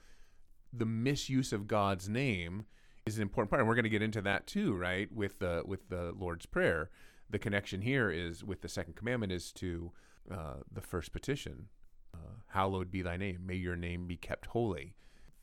[0.71, 2.65] the misuse of God's name
[3.05, 3.59] is an important part.
[3.59, 5.11] And we're going to get into that too, right?
[5.11, 6.89] With the with the Lord's Prayer.
[7.29, 9.91] The connection here is with the second commandment is to
[10.31, 11.67] uh, the first petition.
[12.13, 13.39] Uh, hallowed be thy name.
[13.45, 14.95] May your name be kept holy.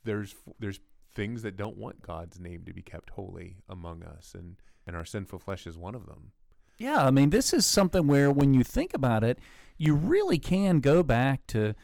[0.04, 0.80] There's there's
[1.12, 5.04] things that don't want God's name to be kept holy among us, and and our
[5.04, 6.32] sinful flesh is one of them.
[6.80, 9.38] Yeah, I mean, this is something where when you think about it,
[9.76, 11.74] you really can go back to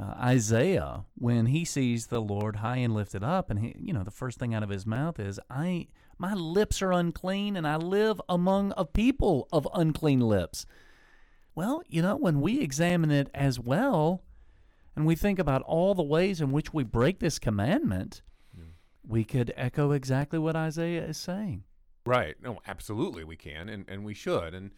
[0.00, 4.02] uh, Isaiah when he sees the Lord high and lifted up, and he, you know,
[4.02, 7.76] the first thing out of his mouth is, "I, my lips are unclean, and I
[7.76, 10.64] live among a people of unclean lips."
[11.54, 14.22] Well, you know, when we examine it as well,
[14.96, 18.22] and we think about all the ways in which we break this commandment,
[19.06, 21.64] we could echo exactly what Isaiah is saying.
[22.10, 22.34] Right.
[22.42, 24.52] No, absolutely we can and, and we should.
[24.54, 24.70] And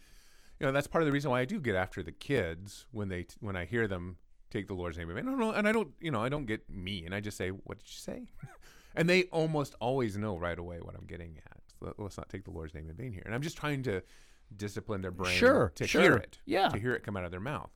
[0.59, 3.09] you know, that's part of the reason why I do get after the kids when
[3.09, 4.17] they when I hear them
[4.51, 5.25] take the Lord's name in vain.
[5.25, 7.49] No, no, and I don't, you know, I don't get me and I just say,
[7.49, 8.27] "What did you say?"
[8.95, 11.57] and they almost always know right away what I'm getting at.
[11.79, 13.23] So let's not take the Lord's name in vain here.
[13.25, 14.03] And I'm just trying to
[14.55, 16.01] discipline their brain Sure, to sure.
[16.01, 16.37] hear it.
[16.45, 16.69] Yeah.
[16.69, 17.71] To hear it come out of their mouth.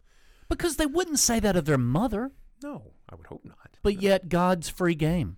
[0.50, 2.32] Because they wouldn't say that of their mother,
[2.64, 3.78] No, I would hope not.
[3.82, 5.38] but yet God's free game.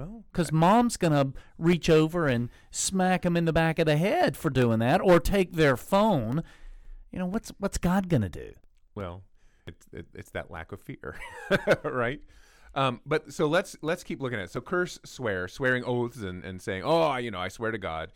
[0.00, 3.96] Well, Because mom's going to reach over and smack them in the back of the
[3.96, 6.42] head for doing that or take their phone.
[7.12, 8.52] You know, what's, what's God going to do?
[8.94, 9.22] well,
[9.66, 11.16] it's it, it's that lack of fear,
[11.84, 12.20] right?
[12.74, 14.50] Um, but so let's let's keep looking at it.
[14.50, 18.12] So curse, swear, swearing oaths, and, and saying, oh, you know, I swear to God.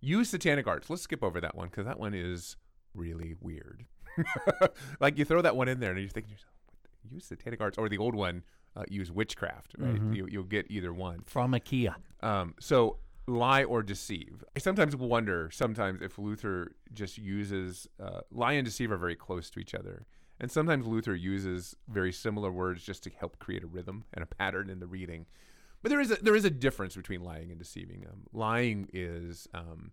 [0.00, 0.90] Use satanic arts.
[0.90, 2.56] Let's skip over that one because that one is
[2.94, 3.84] really weird.
[5.00, 6.52] like you throw that one in there and you're thinking, to yourself,
[7.10, 8.42] use satanic arts, or the old one,
[8.76, 9.74] uh, use witchcraft.
[9.78, 10.00] Right?
[10.12, 11.20] You, you'll get either one.
[11.24, 11.94] From IKEA.
[12.20, 14.44] Um, so lie or deceive.
[14.54, 19.50] I sometimes wonder sometimes if Luther just uses uh, lie and deceive are very close
[19.50, 20.06] to each other,
[20.40, 24.26] and sometimes Luther uses very similar words just to help create a rhythm and a
[24.26, 25.26] pattern in the reading.
[25.82, 28.06] But there is a, there is a difference between lying and deceiving.
[28.10, 29.92] Um, lying is um,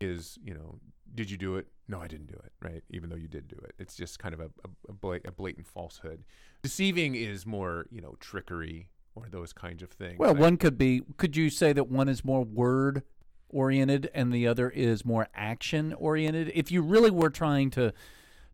[0.00, 0.78] is you know
[1.14, 1.66] did you do it?
[1.88, 2.52] No, I didn't do it.
[2.62, 5.20] Right, even though you did do it, it's just kind of a a, a, bla-
[5.24, 6.24] a blatant falsehood.
[6.62, 10.18] Deceiving is more you know trickery or those kinds of things.
[10.18, 13.02] Well, I- one could be, could you say that one is more word
[13.48, 16.52] oriented and the other is more action oriented?
[16.54, 17.94] If you really were trying to,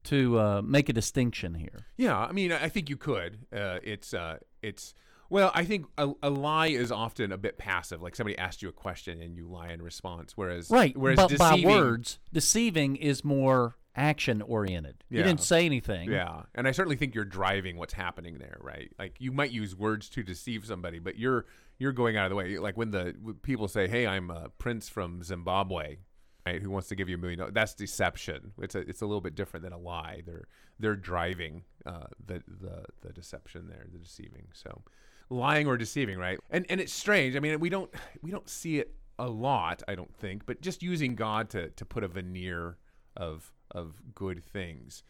[0.05, 1.87] to uh, make a distinction here.
[1.97, 3.39] Yeah, I mean, I I think you could.
[3.53, 4.95] Uh, it's uh, it's
[5.33, 8.03] well, I think a, a lie is often a bit passive.
[8.03, 10.37] Like somebody asked you a question and you lie in response.
[10.37, 10.97] Whereas Right.
[10.97, 15.05] whereas but by deceiving, words, deceiving is more action oriented.
[15.11, 16.11] You didn't say anything.
[16.11, 18.93] Yeah, and I certainly think you're driving what's happening there, right?
[18.99, 21.47] Like you might use words to deceive somebody, but you're
[21.79, 22.59] you're going out of the way.
[22.59, 25.97] Like when the when people say, "Hey, I'm a prince from Zimbabwe,"
[26.47, 26.63] right?
[26.63, 27.55] Who wants to give you a million dollars?
[27.55, 28.53] That's deception.
[28.59, 30.23] It's a it's a little bit different than a lie.
[30.27, 30.47] They're
[30.79, 34.49] they're driving uh, the the the deception there, the deceiving.
[34.53, 34.83] So
[35.33, 36.39] lying or deceiving, right?
[36.51, 37.37] And and it's strange.
[37.37, 37.93] I mean, we don't
[38.23, 41.85] we don't see it a lot, I don't think, but just using God to to
[41.85, 42.79] put a veneer
[43.17, 45.03] of of good things.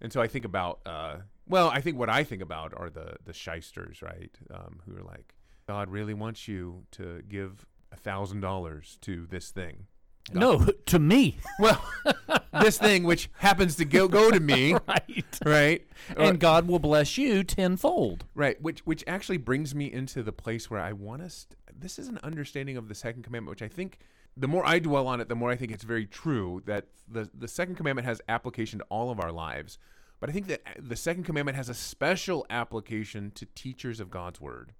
[0.00, 1.16] And so I think about, uh,
[1.48, 4.30] well, I think what I think about are the the shysters, right?
[4.52, 5.34] Um, who are like,
[5.66, 9.86] God really wants you to give a thousand dollars to this thing.
[10.32, 11.38] No, to me.
[11.58, 11.82] Well,
[12.60, 15.38] this thing which happens to go go to me, right.
[15.44, 15.86] right?
[16.16, 18.24] And God will bless you tenfold.
[18.34, 21.46] Right, which which actually brings me into the place where I want us.
[21.78, 23.98] This is an understanding of the second commandment, which I think
[24.36, 27.30] the more I dwell on it, the more I think it's very true that the
[27.34, 29.78] the second commandment has application to all of our lives.
[30.18, 34.40] But I think that the second commandment has a special application to teachers of God's
[34.40, 34.72] word.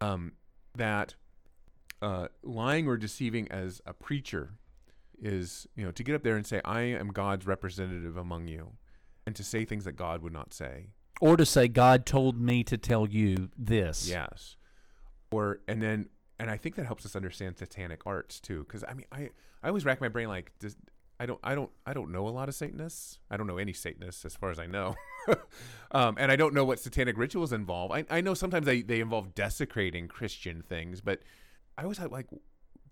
[0.00, 0.32] Um,
[0.74, 1.14] that
[2.00, 4.54] uh, lying or deceiving as a preacher
[5.22, 8.72] is, you know, to get up there and say, "I am God's representative among you,"
[9.26, 10.88] and to say things that God would not say.
[11.20, 14.08] Or to say, God told me to tell you this.
[14.08, 14.56] Yes.
[15.30, 16.08] Or and then
[16.38, 19.30] and I think that helps us understand satanic arts too because I mean I
[19.62, 20.76] I always rack my brain like does
[21.20, 23.20] I don't I don't I don't know a lot of Satanists.
[23.30, 24.96] I don't know any Satanists as far as I know.
[25.92, 27.92] um, and I don't know what satanic rituals involve.
[27.92, 31.20] I, I know sometimes they, they involve desecrating Christian things, but
[31.78, 32.26] I always had like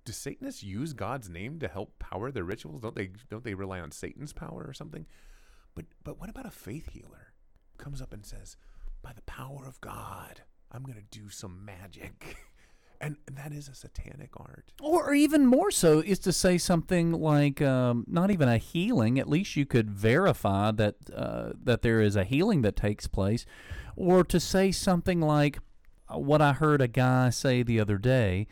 [0.04, 2.82] do Satanists use God's name to help power their rituals?
[2.82, 5.06] Don't they don't they rely on Satan's power or something?
[5.74, 7.32] But but what about a faith healer?
[7.78, 8.56] Comes up and says,
[9.02, 12.36] By the power of God, I'm gonna do some magic.
[13.02, 14.72] And that is a satanic art.
[14.78, 19.18] Or even more so is to say something like um, not even a healing.
[19.18, 23.46] At least you could verify that uh, that there is a healing that takes place,
[23.96, 25.60] or to say something like
[26.10, 28.46] what I heard a guy say the other day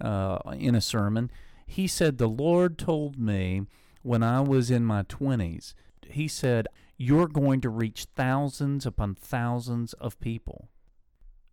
[0.00, 1.30] uh, in a sermon.
[1.66, 3.62] He said, "The Lord told me
[4.02, 5.74] when I was in my twenties.
[6.08, 6.66] He said."
[7.02, 10.68] You're going to reach thousands upon thousands of people.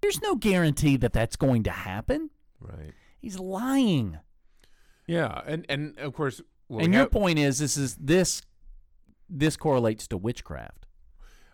[0.02, 2.32] There's no guarantee that that's going to happen.
[2.60, 2.92] Right.
[3.18, 4.18] He's lying.
[5.08, 8.42] Yeah, and and of course, well, and we your have- point is this is this
[9.30, 10.86] this correlates to witchcraft.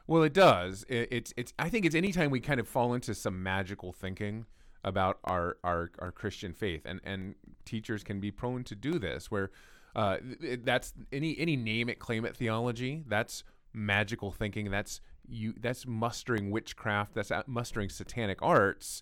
[0.08, 0.86] Well, it does.
[0.90, 1.54] It, it's it's.
[1.60, 4.48] I think it's anytime we kind of fall into some magical thinking
[4.84, 9.32] about our our, our Christian faith, and and teachers can be prone to do this,
[9.32, 9.52] where
[9.96, 10.18] uh,
[10.64, 13.04] that's any any name it claim it theology.
[13.08, 14.72] That's magical thinking.
[14.72, 15.54] That's you.
[15.60, 17.14] That's mustering witchcraft.
[17.14, 19.02] That's uh, mustering satanic arts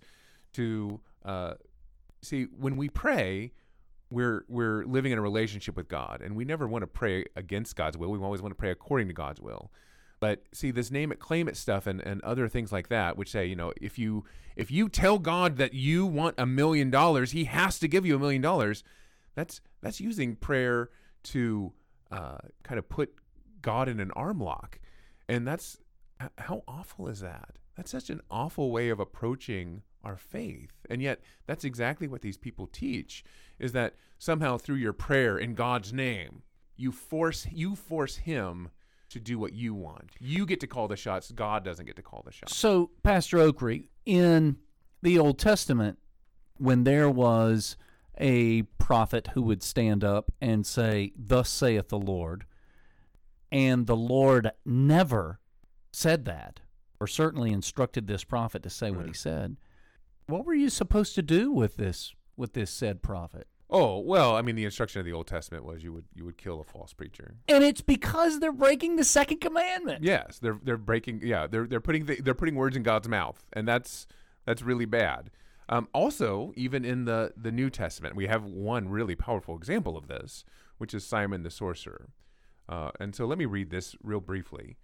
[0.53, 1.53] to uh,
[2.21, 3.53] see when we pray.
[4.09, 7.77] We're we're living in a relationship with God, and we never want to pray against
[7.77, 8.11] God's will.
[8.11, 9.71] We always want to pray according to God's will.
[10.21, 13.31] But see, this name it, claim it stuff, and, and other things like that, which
[13.31, 14.23] say, you know, if you
[14.55, 18.15] if you tell God that you want a million dollars, He has to give you
[18.15, 18.83] a million dollars.
[19.35, 20.89] That's That's using prayer
[21.23, 21.73] to
[22.11, 23.15] uh, kind of put
[23.61, 24.79] God in an arm lock.
[25.27, 25.77] And that's
[26.37, 27.57] how awful is that?
[27.75, 30.73] That's such an awful way of approaching our faith.
[30.89, 33.23] And yet that's exactly what these people teach
[33.57, 36.43] is that somehow through your prayer in God's name,
[36.75, 38.69] you force you force him
[39.11, 40.11] to do what you want.
[40.19, 41.31] You get to call the shots.
[41.31, 42.55] God doesn't get to call the shots.
[42.55, 44.57] So, Pastor Ockree, in
[45.01, 45.99] the Old Testament,
[46.57, 47.75] when there was
[48.17, 52.45] a prophet who would stand up and say, Thus saith the Lord,
[53.51, 55.39] and the Lord never
[55.91, 56.59] said that,
[56.99, 59.57] or certainly instructed this prophet to say what he said,
[60.27, 63.47] what were you supposed to do with this with this said prophet?
[63.71, 66.37] Oh well, I mean, the instruction of the Old Testament was you would you would
[66.37, 67.35] kill a false preacher.
[67.47, 70.03] And it's because they're breaking the second commandment.
[70.03, 71.21] Yes, they're they're breaking.
[71.23, 74.07] Yeah, they're they're putting the, they're putting words in God's mouth, and that's
[74.45, 75.31] that's really bad.
[75.69, 80.07] Um, also, even in the the New Testament, we have one really powerful example of
[80.07, 80.43] this,
[80.77, 82.09] which is Simon the sorcerer.
[82.67, 84.77] Uh, and so, let me read this real briefly.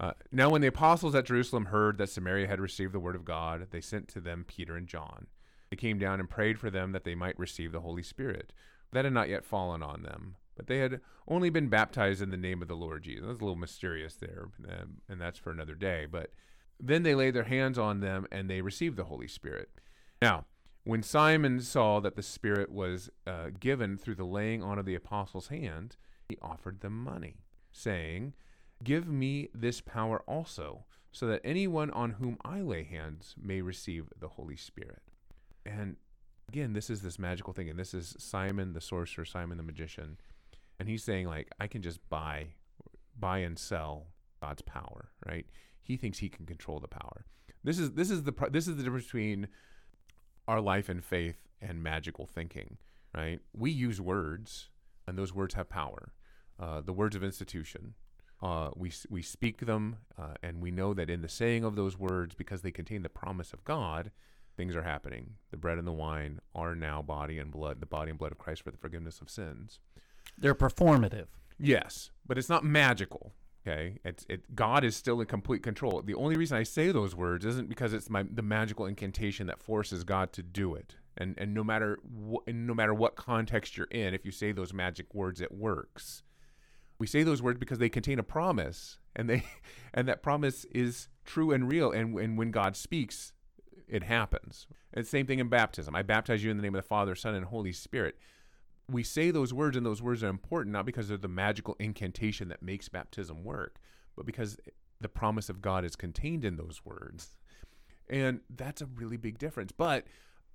[0.00, 3.26] Uh, now, when the apostles at Jerusalem heard that Samaria had received the word of
[3.26, 5.26] God, they sent to them Peter and John.
[5.72, 8.52] They came down and prayed for them that they might receive the Holy Spirit.
[8.92, 12.36] That had not yet fallen on them, but they had only been baptized in the
[12.36, 13.24] name of the Lord Jesus.
[13.24, 16.04] That's a little mysterious there, um, and that's for another day.
[16.04, 16.30] But
[16.78, 19.70] then they laid their hands on them and they received the Holy Spirit.
[20.20, 20.44] Now,
[20.84, 24.94] when Simon saw that the Spirit was uh, given through the laying on of the
[24.94, 25.96] apostles' hand,
[26.28, 27.36] he offered them money,
[27.72, 28.34] saying,
[28.84, 34.12] Give me this power also, so that anyone on whom I lay hands may receive
[34.20, 35.00] the Holy Spirit.
[35.64, 35.96] And
[36.48, 40.18] again, this is this magical thing, and this is Simon the sorcerer, Simon the magician,
[40.78, 42.48] and he's saying like, I can just buy,
[43.18, 44.08] buy and sell
[44.40, 45.46] God's power, right?
[45.80, 47.26] He thinks he can control the power.
[47.64, 49.48] This is this is the this is the difference between
[50.48, 52.78] our life and faith and magical thinking,
[53.14, 53.38] right?
[53.52, 54.68] We use words,
[55.06, 56.12] and those words have power.
[56.58, 57.94] Uh, the words of institution.
[58.42, 61.96] Uh, we we speak them, uh, and we know that in the saying of those
[61.96, 64.10] words, because they contain the promise of God,
[64.56, 65.34] things are happening.
[65.50, 68.38] The bread and the wine are now body and blood, the body and blood of
[68.38, 69.80] Christ for the forgiveness of sins.
[70.38, 71.26] They're performative.
[71.58, 73.32] Yes, but it's not magical.
[73.66, 74.56] Okay, it's it.
[74.56, 76.02] God is still in complete control.
[76.04, 79.62] The only reason I say those words isn't because it's my the magical incantation that
[79.62, 80.96] forces God to do it.
[81.16, 84.50] And and no matter wh- and no matter what context you're in, if you say
[84.50, 86.24] those magic words, it works.
[86.98, 89.44] We say those words because they contain a promise, and they
[89.94, 91.92] and that promise is true and real.
[91.92, 93.32] And and when God speaks,
[93.92, 94.66] it happens.
[94.94, 95.94] And same thing in baptism.
[95.94, 98.16] I baptize you in the name of the Father, Son, and Holy Spirit.
[98.90, 102.48] We say those words and those words are important not because they're the magical incantation
[102.48, 103.78] that makes baptism work
[104.16, 104.58] but because
[105.00, 107.36] the promise of god is contained in those words.
[108.08, 109.72] And that's a really big difference.
[109.72, 110.06] But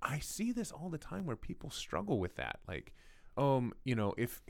[0.02, 2.58] i see this all the time where people struggle with that.
[2.66, 2.92] Like
[3.36, 4.42] um you know if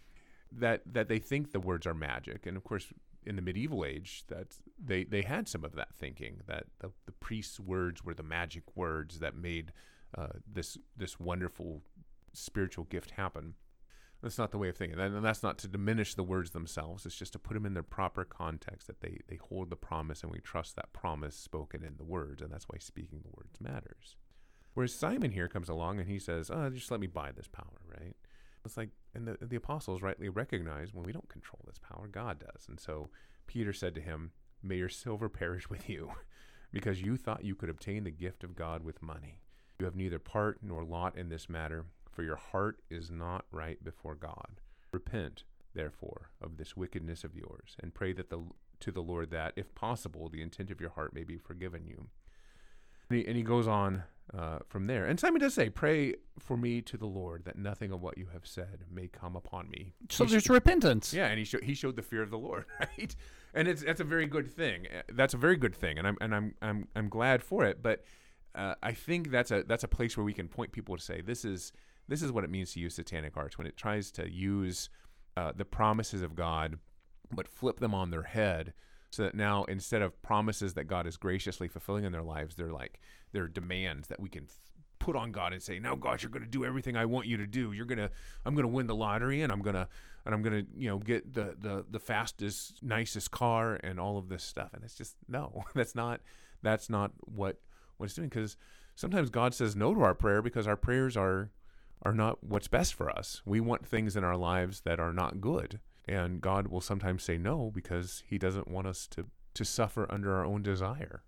[0.52, 2.44] that that they think the words are magic.
[2.44, 2.92] And of course
[3.24, 7.12] in the medieval age that they they had some of that thinking that the, the
[7.12, 9.72] priest's words were the magic words that made
[10.16, 11.82] uh, this this wonderful
[12.32, 13.54] spiritual gift happen.
[14.22, 15.00] That's not the way of thinking.
[15.00, 17.04] And that's not to diminish the words themselves.
[17.04, 20.22] It's just to put them in their proper context that they, they hold the promise
[20.22, 22.40] and we trust that promise spoken in the words.
[22.40, 24.16] And that's why speaking the words matters.
[24.74, 27.80] Whereas Simon here comes along and he says, oh, just let me buy this power,
[27.98, 28.14] right?
[28.64, 32.38] It's like, and the, the apostles rightly recognize when we don't control this power, God
[32.38, 32.66] does.
[32.68, 33.08] And so
[33.46, 34.32] Peter said to him,
[34.62, 36.12] May your silver perish with you,
[36.72, 39.40] because you thought you could obtain the gift of God with money.
[39.78, 43.82] You have neither part nor lot in this matter, for your heart is not right
[43.82, 44.60] before God.
[44.92, 45.44] Repent,
[45.74, 48.44] therefore, of this wickedness of yours, and pray that the
[48.82, 52.08] to the Lord that, if possible, the intent of your heart may be forgiven you.
[53.08, 54.02] And he, and he goes on
[54.36, 55.04] uh, from there.
[55.04, 58.26] And Simon does say, Pray for me to the Lord that nothing of what you
[58.32, 59.92] have said may come upon me.
[60.10, 61.12] So He there's sh- repentance.
[61.12, 63.14] yeah, and he showed he showed the fear of the Lord, right?
[63.54, 64.86] And it's that's a very good thing.
[64.86, 67.82] Uh, That's a very good thing, and I'm and I'm I'm I'm glad for it.
[67.82, 68.04] But
[68.54, 71.20] uh, I think that's a that's a place where we can point people to say
[71.20, 71.72] this is
[72.08, 74.88] this is what it means to use satanic arts when it tries to use
[75.36, 76.78] uh, the promises of God,
[77.30, 78.72] but flip them on their head.
[79.12, 82.72] So that now instead of promises that God is graciously fulfilling in their lives, they're
[82.72, 82.98] like
[83.32, 84.46] they're demands that we can
[85.02, 87.36] put on God and say, "Now, God, you're going to do everything I want you
[87.36, 87.72] to do.
[87.72, 88.10] You're gonna,
[88.46, 89.88] I'm going to win the lottery, and I'm gonna,
[90.24, 94.28] and I'm gonna, you know, get the the the fastest, nicest car, and all of
[94.28, 96.20] this stuff." And it's just no, that's not,
[96.62, 97.60] that's not what
[97.96, 98.28] what it's doing.
[98.28, 98.56] Because
[98.94, 101.50] sometimes God says no to our prayer because our prayers are
[102.02, 103.42] are not what's best for us.
[103.44, 107.38] We want things in our lives that are not good, and God will sometimes say
[107.38, 111.22] no because He doesn't want us to to suffer under our own desire.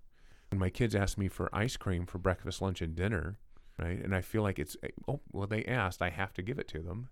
[0.50, 3.38] When my kids ask me for ice cream for breakfast, lunch, and dinner,
[3.78, 4.02] right?
[4.02, 4.76] And I feel like it's
[5.08, 7.08] oh well, they asked, I have to give it to them.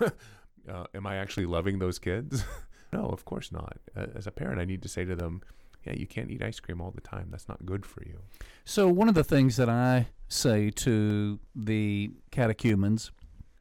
[0.00, 2.44] uh, am I actually loving those kids?
[2.92, 3.78] no, of course not.
[3.94, 5.42] As a parent, I need to say to them,
[5.86, 7.28] yeah, you can't eat ice cream all the time.
[7.30, 8.18] That's not good for you.
[8.64, 13.12] So, one of the things that I say to the catechumens,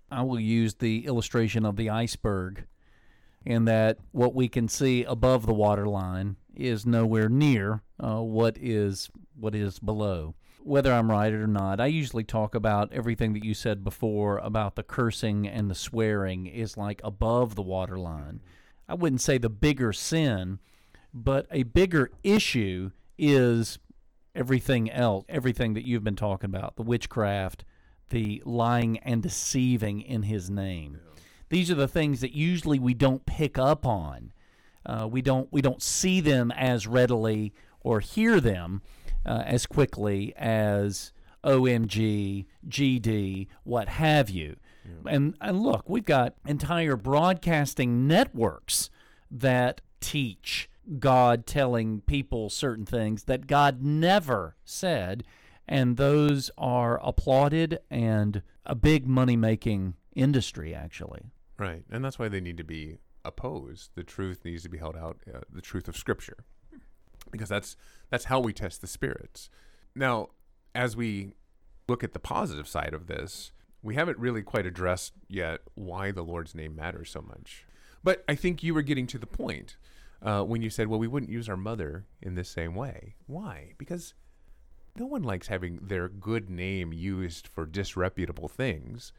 [0.10, 2.66] I will use the illustration of the iceberg,
[3.46, 9.10] in that what we can see above the waterline is nowhere near uh, what is
[9.38, 10.36] what is below.
[10.64, 14.76] Whether I'm right or not, I usually talk about everything that you said before about
[14.76, 18.42] the cursing and the swearing is like above the waterline.
[18.90, 20.60] I wouldn't say the bigger sin,
[21.14, 23.78] but a bigger issue is
[24.34, 27.64] everything else, everything that you've been talking about, the witchcraft,
[28.10, 31.00] the lying and deceiving in his name.
[31.50, 34.34] These are the things that usually we don't pick up on.
[34.86, 38.82] Uh, we don't we don't see them as readily or hear them
[39.26, 41.12] uh, as quickly as
[41.44, 44.58] OMG, GD, what have you.
[45.08, 48.90] And and look, we've got entire broadcasting networks
[49.32, 50.70] that teach
[51.00, 55.24] God telling people certain things that God never said,
[55.68, 61.32] and those are applauded and a big money making industry actually.
[61.58, 61.84] Right.
[61.90, 63.92] And that's why they need to be opposed.
[63.96, 66.38] The truth needs to be held out, uh, the truth of Scripture,
[67.32, 67.76] because that's
[68.10, 69.50] that's how we test the spirits.
[69.96, 70.30] Now,
[70.74, 71.34] as we
[71.88, 73.52] look at the positive side of this,
[73.82, 77.66] we haven't really quite addressed yet why the Lord's name matters so much.
[78.04, 79.78] But I think you were getting to the point
[80.22, 83.16] uh, when you said, well, we wouldn't use our mother in this same way.
[83.28, 83.74] Why?
[83.78, 84.14] Because
[84.96, 89.14] no one likes having their good name used for disreputable things.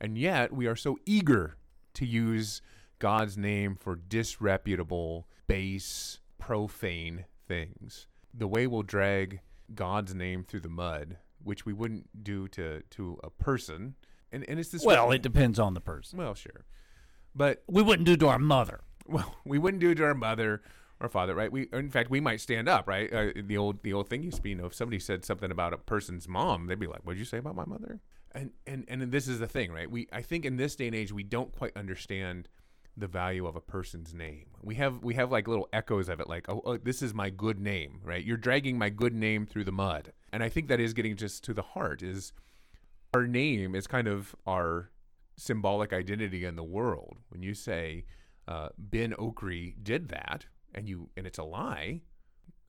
[0.00, 1.56] And yet we are so eager
[1.94, 2.60] to use
[2.98, 8.06] God's name for disreputable, base, profane things.
[8.32, 9.40] The way we'll drag
[9.74, 13.94] God's name through the mud, which we wouldn't do to, to a person.
[14.32, 16.18] And, and it's this Well, it depends on the person.
[16.18, 16.64] well, sure.
[17.34, 18.80] But We wouldn't do to our mother.
[19.06, 20.62] well, we wouldn't do to our mother
[21.00, 21.52] or father, right?
[21.52, 23.12] We, in fact, we might stand up, right?
[23.12, 25.50] Uh, the old, the old thing used to be, you know, if somebody said something
[25.50, 28.00] about a person's mom, they'd be like, "What'd you say about my mother?"
[28.36, 29.90] And and and this is the thing, right?
[29.90, 32.48] We, I think, in this day and age, we don't quite understand
[32.94, 34.46] the value of a person's name.
[34.62, 37.30] We have, we have like little echoes of it, like, "Oh, oh this is my
[37.30, 38.22] good name," right?
[38.22, 41.44] You're dragging my good name through the mud, and I think that is getting just
[41.44, 42.02] to the heart.
[42.02, 42.34] Is
[43.14, 44.90] our name is kind of our
[45.38, 47.18] symbolic identity in the world.
[47.30, 48.04] When you say
[48.46, 52.02] uh, Ben Ockree did that, and you and it's a lie,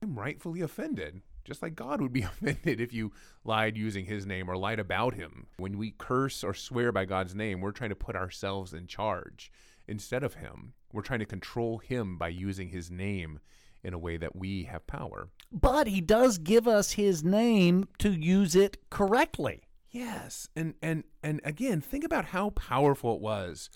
[0.02, 1.20] I'm rightfully offended.
[1.48, 3.10] Just like God would be offended if you
[3.42, 5.46] lied using His name or lied about Him.
[5.56, 9.50] When we curse or swear by God's name, we're trying to put ourselves in charge
[9.88, 10.74] instead of Him.
[10.92, 13.40] We're trying to control Him by using His name
[13.82, 15.30] in a way that we have power.
[15.50, 19.62] But he does give us his name to use it correctly.
[19.90, 23.70] Yes, and and and again, think about how powerful it was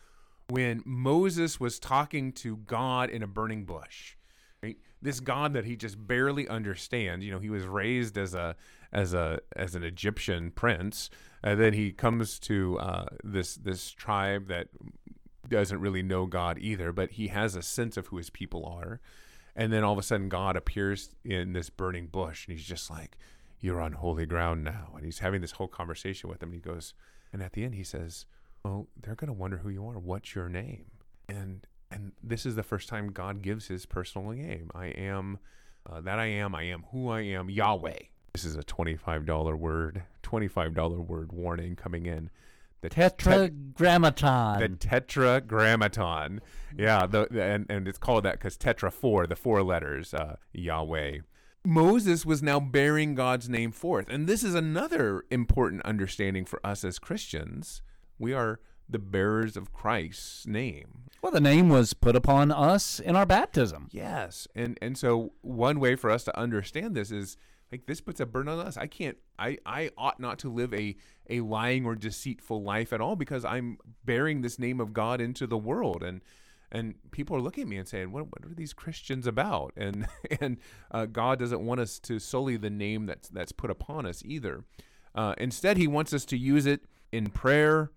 [0.49, 4.17] when Moses was talking to God in a burning bush.
[5.03, 7.25] This God that he just barely understands.
[7.25, 8.55] You know, he was raised as a
[8.93, 11.11] as a as an Egyptian prince,
[11.43, 14.69] and then he comes to uh, this this tribe that
[15.49, 19.01] doesn't really know God either, but he has a sense of who his people are.
[19.55, 22.89] And then all of a sudden, God appears in this burning bush, and he's just
[22.89, 23.19] like,
[23.61, 26.51] "You're on holy ground now." And he's having this whole conversation with him.
[26.51, 26.95] And he goes,
[27.33, 28.25] and at the end, he says,
[28.65, 29.99] "Oh, they're going to wonder who you are.
[29.99, 30.87] What's your name?"
[31.29, 34.71] And and this is the first time God gives His personal name.
[34.75, 35.39] I am
[35.89, 36.55] uh, that I am.
[36.55, 37.51] I am who I am.
[37.51, 37.99] Yahweh.
[38.33, 40.03] This is a twenty-five dollar word.
[40.23, 42.31] Twenty-five dollar word warning coming in.
[42.81, 44.59] The tet- Tetragrammaton.
[44.61, 46.41] the tetragrammaton.
[46.77, 50.37] Yeah, the, the- and and it's called that because tetra four, the four letters, uh,
[50.53, 51.19] Yahweh.
[51.65, 56.83] Moses was now bearing God's name forth, and this is another important understanding for us
[56.85, 57.83] as Christians.
[58.19, 58.59] We are
[58.93, 61.05] the bearers of Christ's name.
[61.23, 63.89] well, the name was put upon us in our baptism.
[63.91, 67.37] Yes, and and so one way for us to understand this is
[67.71, 68.77] like this puts a burden on us.
[68.77, 69.17] I can't.
[69.39, 70.97] I I ought not to live a
[71.29, 75.47] a lying or deceitful life at all because I'm bearing this name of God into
[75.47, 76.21] the world and.
[76.75, 80.07] And people are looking at me and saying, "What, what are these Christians about?" And
[80.41, 80.57] and
[80.91, 84.65] uh, God doesn't want us to sully the name that's that's put upon us either.
[85.15, 87.91] Uh, instead, He wants us to use it in prayer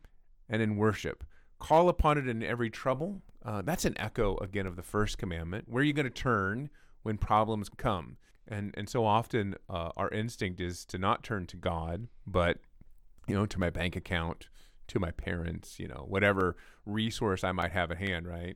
[0.50, 1.24] and in worship.
[1.60, 3.22] Call upon it in every trouble.
[3.44, 5.66] Uh, that's an echo again of the first commandment.
[5.68, 6.70] Where are you going to turn
[7.04, 8.18] when problems come?
[8.48, 12.60] And and so often uh, our instinct is to not turn to God, but
[13.28, 14.50] you know, to my bank account,
[14.88, 18.56] to my parents, you know, whatever resource I might have at hand, right?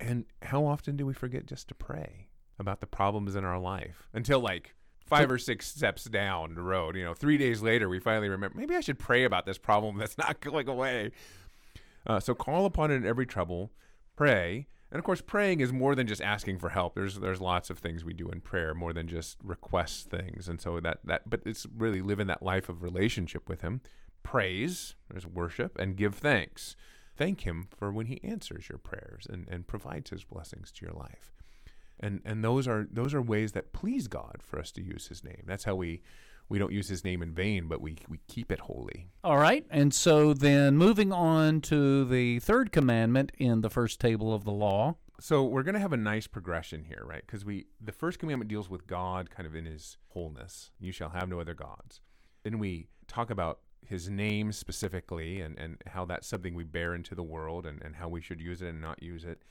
[0.00, 2.28] And how often do we forget just to pray
[2.58, 4.74] about the problems in our life until like
[5.08, 8.56] five or six steps down the road, you know, three days later, we finally remember
[8.58, 11.12] maybe I should pray about this problem that's not going away.
[12.06, 13.72] Uh, so call upon it in every trouble,
[14.16, 16.94] pray, and of course, praying is more than just asking for help.
[16.94, 20.60] There's there's lots of things we do in prayer, more than just request things, and
[20.60, 21.28] so that that.
[21.28, 23.82] But it's really living that life of relationship with Him.
[24.22, 26.74] Praise, there's worship, and give thanks.
[27.16, 30.94] Thank Him for when He answers your prayers and and provides His blessings to your
[30.94, 31.37] life.
[32.00, 35.24] And and those are those are ways that please God for us to use His
[35.24, 35.42] name.
[35.46, 36.02] That's how we
[36.48, 39.08] we don't use his name in vain, but we, we keep it holy.
[39.22, 39.66] All right.
[39.70, 44.52] And so then moving on to the third commandment in the first table of the
[44.52, 44.96] law.
[45.20, 47.22] So we're going to have a nice progression here, right?
[47.26, 50.70] Because we the first commandment deals with God kind of in his wholeness.
[50.78, 52.00] You shall have no other gods.
[52.44, 57.14] Then we talk about his name specifically and, and how that's something we bear into
[57.14, 59.42] the world and, and how we should use it and not use it.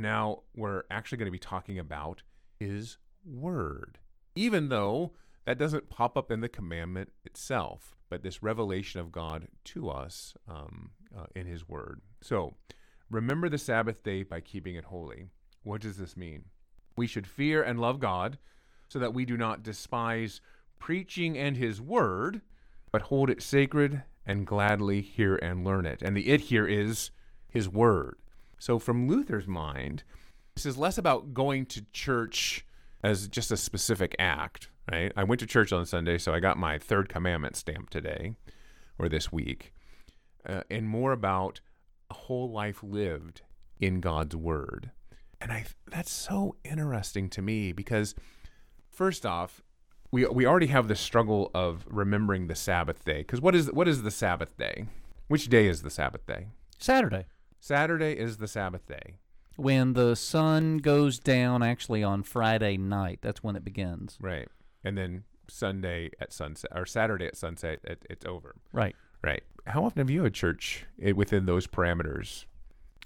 [0.00, 2.22] Now we're actually going to be talking about
[2.58, 3.98] his word.
[4.34, 5.12] Even though
[5.44, 10.34] that doesn't pop up in the commandment itself, but this revelation of God to us
[10.48, 12.00] um, uh, in His Word.
[12.22, 12.54] So,
[13.10, 15.26] remember the Sabbath day by keeping it holy.
[15.62, 16.44] What does this mean?
[16.96, 18.38] We should fear and love God
[18.88, 20.40] so that we do not despise
[20.78, 22.40] preaching and His Word,
[22.90, 26.02] but hold it sacred and gladly hear and learn it.
[26.02, 27.10] And the it here is
[27.48, 28.16] His Word.
[28.64, 30.04] So, from Luther's mind,
[30.54, 32.64] this is less about going to church
[33.02, 35.12] as just a specific act, right?
[35.14, 38.36] I went to church on Sunday, so I got my third commandment stamped today
[38.98, 39.74] or this week,
[40.48, 41.60] uh, and more about
[42.08, 43.42] a whole life lived
[43.80, 44.92] in God's word.
[45.42, 48.14] And I that's so interesting to me because
[48.88, 49.62] first off,
[50.10, 53.88] we we already have the struggle of remembering the Sabbath day because what is what
[53.88, 54.86] is the Sabbath day?
[55.28, 56.46] Which day is the Sabbath day?
[56.78, 57.26] Saturday.
[57.64, 59.14] Saturday is the Sabbath day.
[59.56, 64.18] When the sun goes down, actually on Friday night, that's when it begins.
[64.20, 64.48] Right.
[64.84, 68.54] And then Sunday at sunset or Saturday at sunset, it, it's over.
[68.74, 68.94] Right.
[69.22, 69.42] Right.
[69.66, 72.44] How often have you had church eh, within those parameters?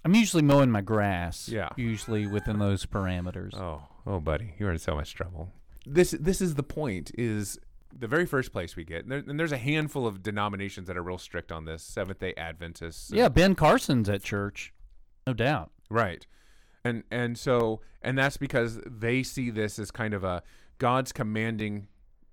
[0.05, 1.49] I'm usually mowing my grass.
[1.49, 1.69] Yeah.
[1.77, 3.55] Usually within those parameters.
[3.55, 5.53] Oh, oh, buddy, you're in so much trouble.
[5.87, 7.13] This, this is the point.
[7.17, 7.61] Is
[7.97, 10.97] the very first place we get, and, there, and there's a handful of denominations that
[10.97, 11.83] are real strict on this.
[11.83, 13.11] Seventh Day Adventists.
[13.13, 14.73] Yeah, Ben Carson's at church,
[15.27, 15.71] no doubt.
[15.91, 16.27] Right.
[16.85, 20.43] And and so and that's because they see this as kind of a
[20.79, 21.89] God's commanding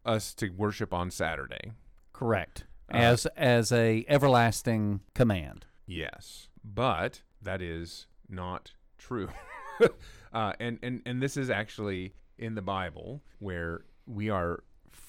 [0.05, 1.71] us to worship on Saturday.
[2.13, 2.65] Correct.
[2.89, 5.65] As as a everlasting command.
[5.87, 9.29] Yes, but that is not true.
[10.33, 14.63] uh, and and and this is actually in the Bible where we are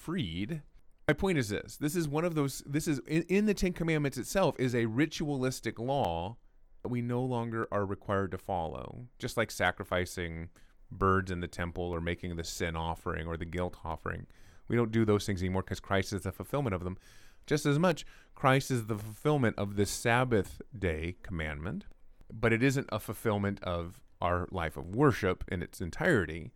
[0.07, 0.61] freed.
[1.09, 2.63] My point is this: this is one of those.
[2.65, 6.37] This is in, in the Ten Commandments itself is a ritualistic law
[6.81, 10.47] that we no longer are required to follow, just like sacrificing
[10.89, 14.27] birds in the temple or making the sin offering or the guilt offering.
[14.69, 16.97] We don't do those things anymore because Christ is the fulfillment of them.
[17.45, 21.83] Just as much, Christ is the fulfillment of the Sabbath day commandment,
[22.31, 26.53] but it isn't a fulfillment of our life of worship in its entirety.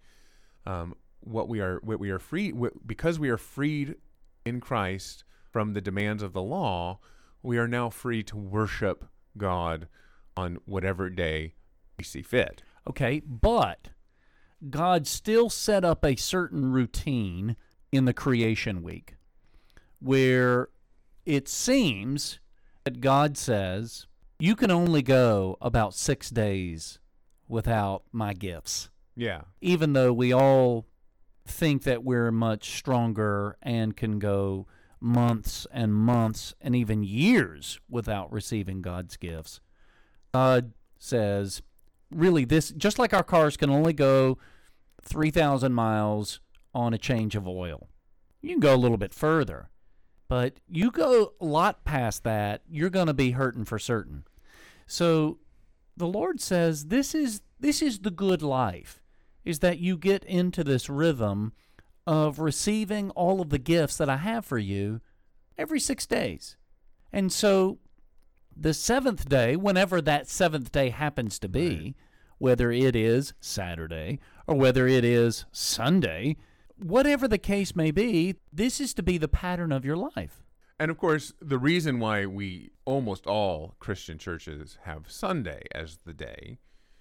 [0.66, 2.53] Um, what we are, what we are free,
[2.86, 3.95] because we are freed
[4.45, 6.99] in Christ from the demands of the law,
[7.43, 9.05] we are now free to worship
[9.38, 9.88] God
[10.36, 11.53] on whatever day
[11.97, 12.63] we see fit.
[12.88, 13.89] Okay, but
[14.69, 17.55] God still set up a certain routine
[17.91, 19.15] in the creation week
[19.99, 20.69] where
[21.26, 22.39] it seems
[22.84, 24.07] that God says,
[24.39, 26.99] You can only go about six days
[27.47, 28.89] without my gifts.
[29.15, 29.41] Yeah.
[29.59, 30.86] Even though we all
[31.52, 34.68] think that we're much stronger and can go
[34.99, 39.60] months and months and even years without receiving God's gifts.
[40.34, 41.62] God says,
[42.12, 44.38] really, this, just like our cars can only go
[45.04, 46.39] 3,000 miles
[46.74, 47.89] on a change of oil,
[48.41, 49.70] you can go a little bit further.
[50.28, 54.24] But you go a lot past that, you're going to be hurting for certain.
[54.88, 55.39] So
[55.97, 59.01] the Lord says, this is, this is the good life,
[59.46, 61.54] is that you get into this rhythm
[62.06, 65.02] of receiving all of the gifts that I have for you
[65.58, 66.58] every six days.
[67.14, 67.80] And so
[68.56, 71.96] the seventh day, whenever that seventh day happens to be, right.
[72.38, 76.38] whether it is Saturday or whether it is Sunday,
[76.78, 80.44] whatever the case may be, this is to be the pattern of your life.
[80.80, 86.14] And of course, the reason why we almost all Christian churches have Sunday as the
[86.14, 86.58] day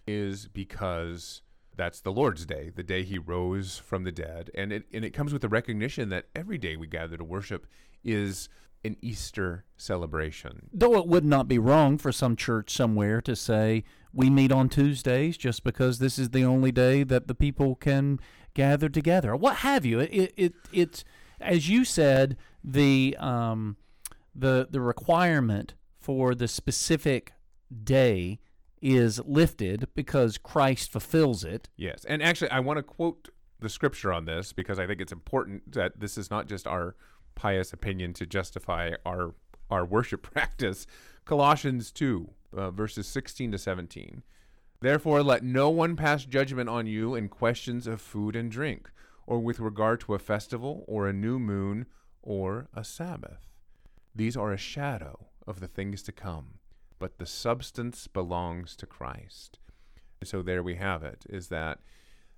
[0.07, 1.41] is because
[1.81, 4.51] that's the Lord's day, the day he rose from the dead.
[4.55, 7.67] And it, and it comes with the recognition that every day we gather to worship
[8.05, 8.51] is
[8.85, 10.69] an Easter celebration.
[10.75, 14.69] Though it would not be wrong for some church somewhere to say, we meet on
[14.69, 18.21] Tuesdays just because this is the only day that the people can
[18.53, 20.01] gather together, what have you.
[20.01, 21.03] It, it, it, it's,
[21.41, 23.79] as you said, the, um,
[24.35, 27.33] the, the requirement for the specific
[27.85, 28.39] day
[28.81, 31.69] is lifted because Christ fulfills it.
[31.77, 32.05] Yes.
[32.05, 33.29] And actually, I want to quote
[33.61, 36.97] the scripture on this because I think it's important that this is not just our
[37.35, 39.35] pious opinion to justify our
[39.71, 40.87] our worship practice.
[41.25, 44.23] Colossians 2, uh, verses 16 to 17.
[44.81, 48.91] Therefore, let no one pass judgment on you in questions of food and drink,
[49.27, 51.87] or with regard to a festival, or a new moon,
[52.23, 53.47] or a Sabbath.
[54.15, 56.55] These are a shadow of the things to come,
[57.01, 59.59] but the substance belongs to Christ.
[60.23, 61.81] So there we have it, is that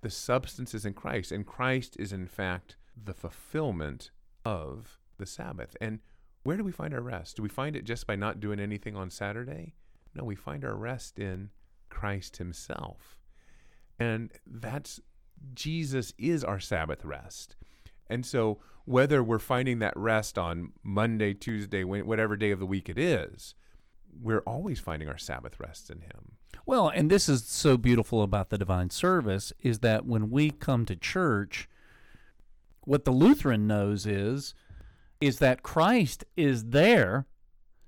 [0.00, 4.10] the substance is in Christ, and Christ is in fact the fulfillment
[4.44, 5.76] of the Sabbath.
[5.80, 5.98] And
[6.44, 7.36] where do we find our rest?
[7.36, 9.74] Do we find it just by not doing anything on Saturday?
[10.14, 11.50] No, we find our rest in
[11.90, 13.18] Christ Himself.
[13.98, 15.00] And that's
[15.54, 17.56] Jesus is our Sabbath rest.
[18.08, 22.88] And so, whether we're finding that rest on Monday, Tuesday, whatever day of the week
[22.88, 23.54] it is,
[24.20, 26.32] we're always finding our Sabbath rest in Him.
[26.66, 30.84] Well, and this is so beautiful about the divine service is that when we come
[30.86, 31.68] to church,
[32.84, 34.54] what the Lutheran knows is
[35.20, 37.26] is that Christ is there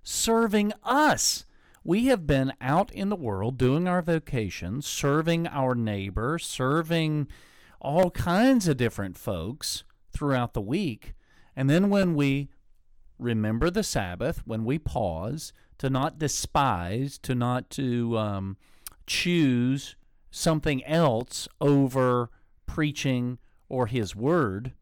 [0.05, 1.45] serving us.
[1.83, 7.27] We have been out in the world doing our vocation, serving our neighbor, serving
[7.81, 11.15] all kinds of different folks throughout the week.
[11.57, 12.49] And then when we
[13.19, 18.57] remember the Sabbath, when we pause, to not despise, to not to um,
[19.07, 19.97] choose
[20.31, 22.31] something else over
[22.67, 24.73] preaching or His Word,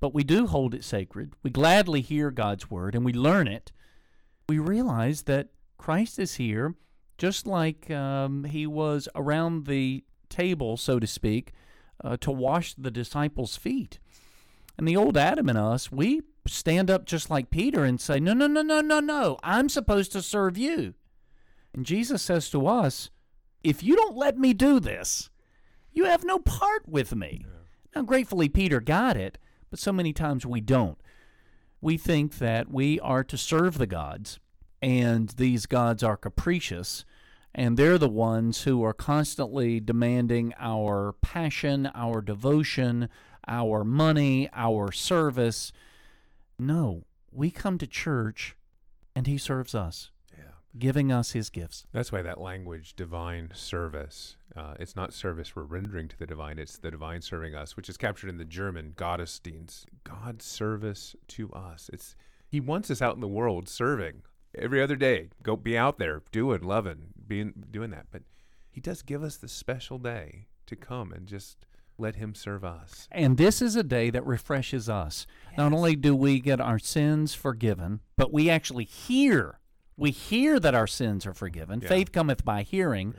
[0.00, 1.32] but we do hold it sacred.
[1.42, 3.72] We gladly hear God's word and we learn it.
[4.48, 5.48] We realize that
[5.78, 6.74] Christ is here
[7.16, 11.52] just like um, he was around the table, so to speak,
[12.02, 13.98] uh, to wash the disciples' feet.
[14.76, 18.32] And the old Adam in us, we stand up just like Peter and say, No,
[18.32, 19.38] no, no, no, no, no.
[19.42, 20.94] I'm supposed to serve you.
[21.72, 23.10] And Jesus says to us,
[23.62, 25.30] If you don't let me do this,
[25.92, 27.42] you have no part with me.
[27.42, 27.50] Yeah.
[27.96, 29.38] Now, gratefully, Peter got it,
[29.70, 30.98] but so many times we don't.
[31.80, 34.40] We think that we are to serve the gods,
[34.82, 37.04] and these gods are capricious,
[37.54, 43.08] and they're the ones who are constantly demanding our passion, our devotion,
[43.46, 45.72] our money, our service.
[46.58, 48.56] No, we come to church
[49.14, 50.10] and he serves us
[50.78, 51.86] giving us his gifts.
[51.92, 56.58] That's why that language, divine service, uh, it's not service we're rendering to the divine,
[56.58, 59.84] it's the divine serving us, which is captured in the German Gottesdienst.
[60.02, 61.90] God's service to us.
[61.92, 62.16] It's
[62.48, 64.22] He wants us out in the world serving
[64.54, 65.28] every other day.
[65.42, 68.06] Go be out there, doing, loving, being doing that.
[68.10, 68.22] But
[68.70, 71.66] He does give us the special day to come and just
[71.98, 73.08] let him serve us.
[73.10, 75.26] And this is a day that refreshes us.
[75.50, 75.58] Yes.
[75.58, 79.60] Not only do we get our sins forgiven, but we actually hear
[79.96, 81.80] we hear that our sins are forgiven.
[81.80, 81.88] Yeah.
[81.88, 83.14] Faith cometh by hearing.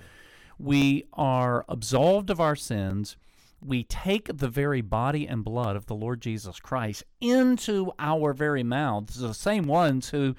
[0.58, 3.18] We are absolved of our sins.
[3.62, 8.64] We take the very body and blood of the Lord Jesus Christ into our very
[8.64, 9.20] mouths.
[9.20, 10.36] The same ones who,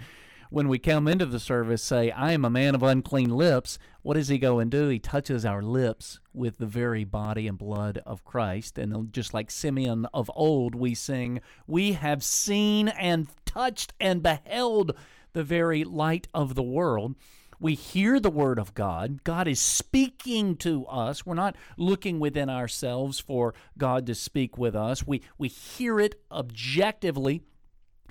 [0.50, 3.78] when we come into the service, say, I am a man of unclean lips.
[4.02, 4.88] What does he go and do?
[4.88, 8.78] He touches our lips with the very body and blood of Christ.
[8.78, 14.92] And just like Simeon of old, we sing, We have seen and touched and beheld
[15.32, 17.14] the very light of the world.
[17.58, 19.24] We hear the word of God.
[19.24, 21.24] God is speaking to us.
[21.24, 25.06] We're not looking within ourselves for God to speak with us.
[25.06, 27.42] We, we hear it objectively.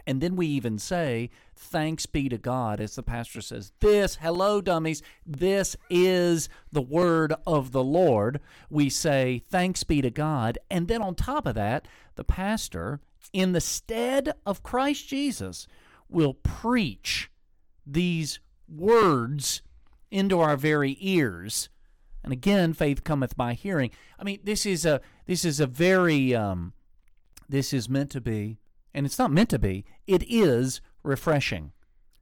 [0.08, 4.62] And then we even say, Thanks be to God, as the pastor says, This, hello,
[4.62, 8.40] dummies, this is the word of the Lord.
[8.70, 10.58] We say, Thanks be to God.
[10.70, 13.00] And then on top of that, the pastor,
[13.34, 15.68] in the stead of Christ Jesus,
[16.10, 17.32] will preach
[17.86, 19.62] these words
[20.12, 21.70] into our very ears.
[22.24, 23.92] And again, faith cometh by hearing.
[24.20, 26.74] I mean, this is a this is a very um,
[27.48, 28.58] this is meant to be,
[28.96, 29.86] and it's not meant to be.
[30.08, 31.74] It is refreshing.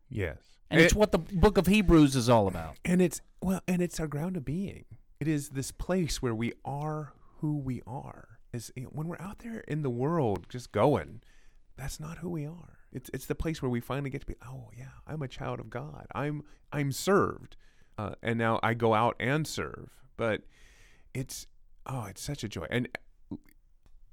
[0.10, 2.78] Yes, and it, it's what the book of Hebrews is all about.
[2.84, 4.86] And it's well, and it's our ground of being.
[5.20, 8.40] It is this place where we are who we are.
[8.52, 11.22] Is when we're out there in the world, just going.
[11.76, 12.78] That's not who we are.
[12.92, 14.36] It's it's the place where we finally get to be.
[14.46, 16.08] Oh yeah, I'm a child of God.
[16.14, 17.56] I'm I'm served,
[17.98, 19.90] uh, and now I go out and serve.
[20.18, 20.42] But
[21.14, 21.48] it's
[21.86, 22.68] oh, it's such a joy.
[22.70, 22.90] And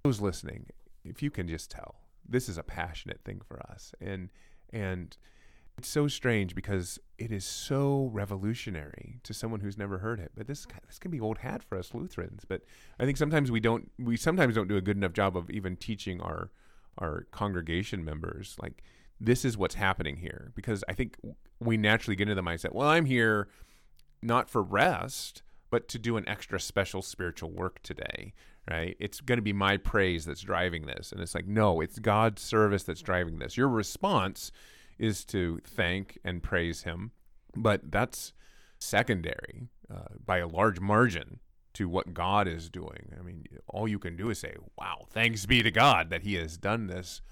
[0.05, 0.67] those listening,
[1.05, 1.97] if you can just tell,
[2.31, 4.31] this is a passionate thing for us, and
[4.73, 5.17] and
[5.77, 10.33] it's so strange because it is so revolutionary to someone who's never heard it.
[10.37, 12.45] But this this can be old hat for us Lutherans.
[12.47, 12.63] But
[12.99, 15.77] I think sometimes we don't we sometimes don't do a good enough job of even
[15.77, 16.51] teaching our
[16.99, 18.83] our congregation members like
[19.21, 21.17] this is what's happening here because I think
[21.61, 23.49] we naturally get into the mindset well I'm here
[24.23, 28.33] not for rest, but to do an extra special spiritual work today,
[28.71, 28.97] right?
[29.01, 31.13] It's going to be my praise that's driving this.
[31.13, 33.57] And it's like, no, it's God's service that's driving this.
[33.57, 34.53] Your response
[34.99, 37.11] is to thank and praise Him,
[37.57, 38.33] but that's
[38.79, 41.41] secondary uh, by a large margin
[41.75, 43.13] to what God is doing.
[43.19, 46.35] I mean, all you can do is say, "Wow, thanks be to God that He
[46.35, 47.23] has done this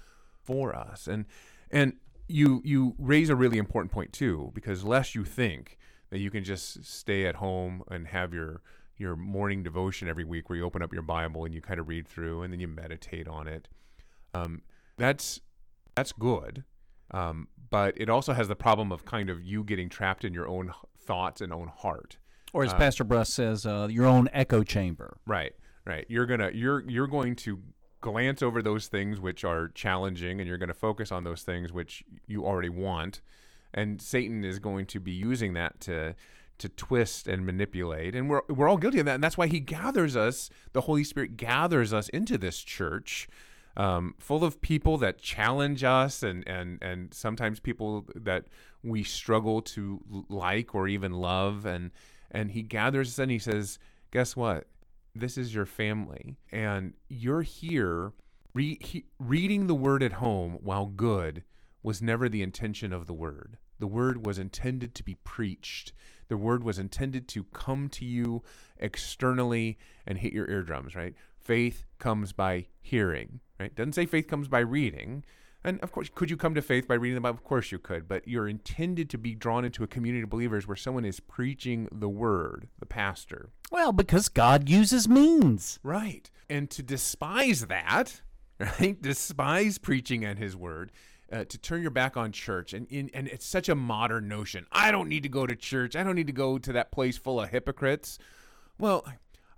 [0.41, 1.25] for us." And
[1.69, 1.93] and
[2.27, 5.77] you you raise a really important point too, because lest you think
[6.09, 8.61] that you can just stay at home and have your
[8.99, 11.87] your morning devotion every week, where you open up your Bible and you kind of
[11.87, 13.67] read through and then you meditate on it.
[14.33, 14.61] Um,
[14.97, 15.41] that's
[15.95, 16.63] that's good,
[17.11, 20.47] um, but it also has the problem of kind of you getting trapped in your
[20.47, 22.17] own thoughts and own heart.
[22.53, 25.17] Or as Uh, Pastor Bruss says, uh, your own echo chamber.
[25.25, 25.53] Right,
[25.85, 26.05] right.
[26.09, 27.61] You're gonna you're you're going to
[28.01, 31.71] glance over those things which are challenging, and you're going to focus on those things
[31.71, 33.21] which you already want,
[33.73, 36.15] and Satan is going to be using that to
[36.59, 39.59] to twist and manipulate, and we're we're all guilty of that, and that's why he
[39.59, 40.49] gathers us.
[40.73, 43.27] The Holy Spirit gathers us into this church.
[43.77, 48.45] Um, full of people that challenge us and, and, and sometimes people that
[48.83, 51.91] we struggle to like or even love and
[52.31, 53.79] and he gathers us and he says
[54.11, 54.67] guess what
[55.15, 58.11] this is your family and you're here
[58.53, 61.43] re- he, reading the word at home while good
[61.83, 65.93] was never the intention of the word the word was intended to be preached
[66.27, 68.43] the word was intended to come to you
[68.77, 74.47] externally and hit your eardrums right faith comes by hearing right doesn't say faith comes
[74.47, 75.23] by reading
[75.63, 77.37] and of course, could you come to faith by reading the Bible?
[77.37, 80.67] Of course you could, but you're intended to be drawn into a community of believers
[80.67, 83.49] where someone is preaching the word, the pastor.
[83.69, 85.79] Well, because God uses means.
[85.83, 86.31] Right.
[86.49, 88.21] And to despise that,
[88.59, 89.01] right?
[89.01, 90.91] Despise preaching and his word,
[91.31, 92.73] uh, to turn your back on church.
[92.73, 94.65] And, in, and it's such a modern notion.
[94.71, 95.95] I don't need to go to church.
[95.95, 98.17] I don't need to go to that place full of hypocrites.
[98.77, 99.05] Well,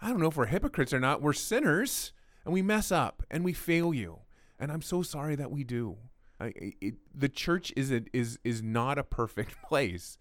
[0.02, 1.22] I don't know if we're hypocrites or not.
[1.22, 2.14] We're sinners
[2.44, 4.20] and we mess up and we fail you.
[4.60, 5.98] And I'm so sorry that we do.
[6.40, 10.18] I, it, the church is a, is is not a perfect place,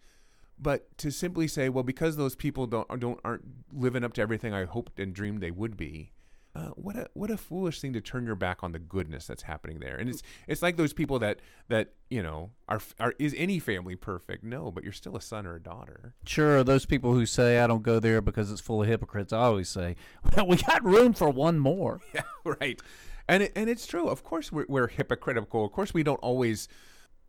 [0.58, 4.52] but to simply say, well, because those people don't don't aren't living up to everything
[4.52, 6.12] I hoped and dreamed they would be,
[6.54, 9.42] uh, what a what a foolish thing to turn your back on the goodness that's
[9.42, 9.96] happening there.
[9.96, 11.38] And it's it's like those people that
[11.68, 14.42] that you know are are is any family perfect?
[14.42, 16.14] No, but you're still a son or a daughter.
[16.24, 19.38] Sure, those people who say I don't go there because it's full of hypocrites, I
[19.38, 19.94] always say,
[20.36, 22.00] well, we got room for one more.
[22.12, 22.80] Yeah, right.
[23.28, 24.08] And it, and it's true.
[24.08, 25.64] Of course, we're, we're hypocritical.
[25.64, 26.66] Of course, we don't always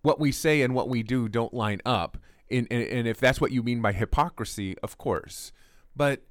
[0.01, 2.17] what we say and what we do don't line up.
[2.49, 5.51] And, and, and if that's what you mean by hypocrisy, of course.
[5.95, 6.24] But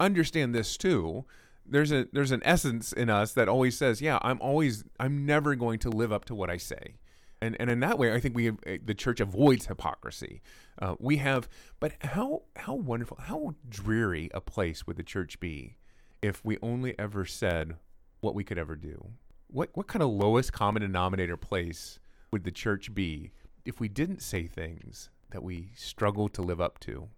[0.00, 1.26] understand this too.
[1.64, 5.54] There's a there's an essence in us that always says, "Yeah, I'm always I'm never
[5.54, 6.96] going to live up to what I say."
[7.40, 8.54] And and in that way, I think we uh,
[8.84, 10.42] the church avoids hypocrisy.
[10.80, 11.48] Uh, we have,
[11.80, 15.76] but how how wonderful, how dreary a place would the church be
[16.22, 17.74] if we only ever said
[18.20, 19.10] what we could ever do.
[19.48, 21.98] What what kind of lowest common denominator place
[22.30, 23.32] would the church be
[23.64, 27.08] if we didn't say things that we struggle to live up to?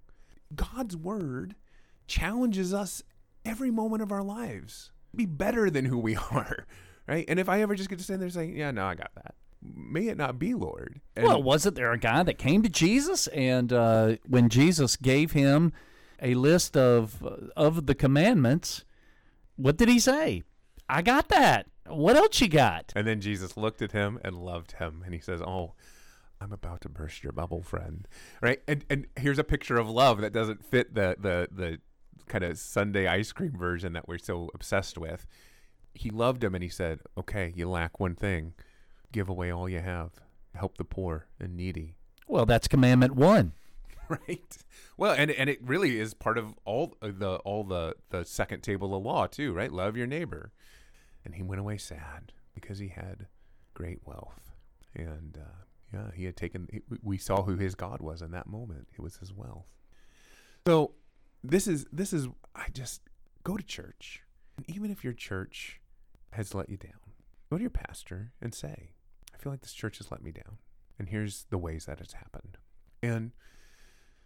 [0.54, 1.54] God's word
[2.06, 3.02] challenges us
[3.44, 4.90] every moment of our lives.
[5.14, 6.66] Be better than who we are,
[7.06, 7.24] right?
[7.28, 9.34] And if I ever just get to stand there saying, "Yeah, no, I got that,"
[9.62, 11.00] may it not be, Lord.
[11.16, 15.32] And well, wasn't there a guy that came to Jesus, and uh, when Jesus gave
[15.32, 15.72] him
[16.20, 17.22] a list of
[17.56, 18.84] of the commandments,
[19.56, 20.42] what did he say?
[20.88, 21.66] I got that.
[21.86, 22.92] What else you got?
[22.96, 25.74] And then Jesus looked at him and loved him, and he says, "Oh,
[26.40, 28.08] I'm about to burst your bubble, friend."
[28.40, 28.62] Right?
[28.66, 31.78] And and here's a picture of love that doesn't fit the the the
[32.28, 35.26] kind of Sunday ice cream version that we're so obsessed with.
[35.94, 38.54] He loved him, and he said, "Okay, you lack one thing.
[39.12, 40.10] Give away all you have.
[40.54, 41.96] Help the poor and needy."
[42.26, 43.52] Well, that's commandment one.
[44.08, 44.58] right
[44.96, 48.94] well and and it really is part of all the all the the second table
[48.94, 50.52] of law too right love your neighbor
[51.24, 53.26] and he went away sad because he had
[53.72, 54.52] great wealth
[54.94, 55.62] and uh,
[55.92, 56.68] yeah he had taken
[57.02, 59.66] we saw who his god was in that moment it was his wealth
[60.66, 60.92] so
[61.44, 63.02] this is this is i just
[63.42, 64.22] go to church
[64.56, 65.80] and even if your church
[66.32, 66.92] has let you down
[67.50, 68.90] go to your pastor and say
[69.34, 70.58] i feel like this church has let me down
[70.98, 72.58] and here's the ways that it's happened
[73.02, 73.32] and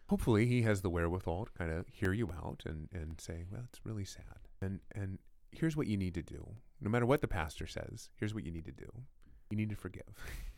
[0.09, 3.62] hopefully he has the wherewithal to kind of hear you out and, and say, well,
[3.69, 4.49] it's really sad.
[4.61, 5.19] And and
[5.53, 6.47] here's what you need to do.
[6.81, 8.89] No matter what the pastor says, here's what you need to do.
[9.51, 10.14] You need to forgive.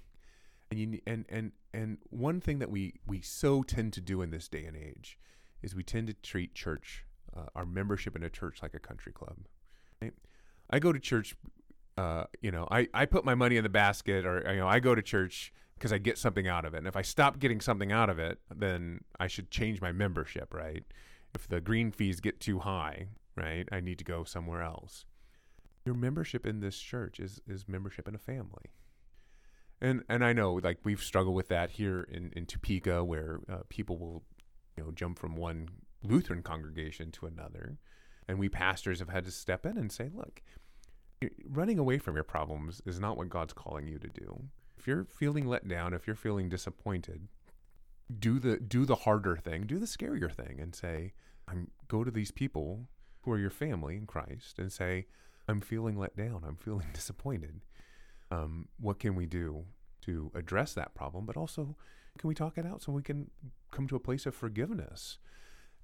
[0.70, 4.30] and you and and and one thing that we we so tend to do in
[4.30, 5.18] this day and age
[5.62, 7.04] is we tend to treat church,
[7.36, 9.36] uh, our membership in a church like a country club.
[10.00, 10.12] Right?
[10.70, 11.34] I go to church,
[11.96, 14.80] uh, you know, I, I put my money in the basket, or you know, I
[14.80, 16.78] go to church because I get something out of it.
[16.78, 20.52] And if I stop getting something out of it, then I should change my membership,
[20.52, 20.84] right?
[21.34, 25.06] If the green fees get too high, right, I need to go somewhere else.
[25.86, 28.72] Your membership in this church is is membership in a family.
[29.80, 33.60] And and I know like we've struggled with that here in in Topeka where uh,
[33.70, 34.22] people will
[34.80, 35.68] know jump from one
[36.02, 37.78] Lutheran congregation to another
[38.30, 40.40] and we pastors have had to step in and say, look,
[41.48, 44.44] running away from your problems is not what God's calling you to do.
[44.78, 47.26] If you're feeling let down, if you're feeling disappointed,
[48.18, 51.12] do the do the harder thing, do the scarier thing and say,
[51.48, 52.88] I'm go to these people
[53.22, 55.06] who are your family in Christ and say,
[55.48, 57.62] I'm feeling let down, I'm feeling disappointed.
[58.30, 59.64] Um, what can we do
[60.02, 61.26] to address that problem?
[61.26, 61.76] But also,
[62.18, 63.30] can we talk it out so we can
[63.70, 65.18] come to a place of forgiveness?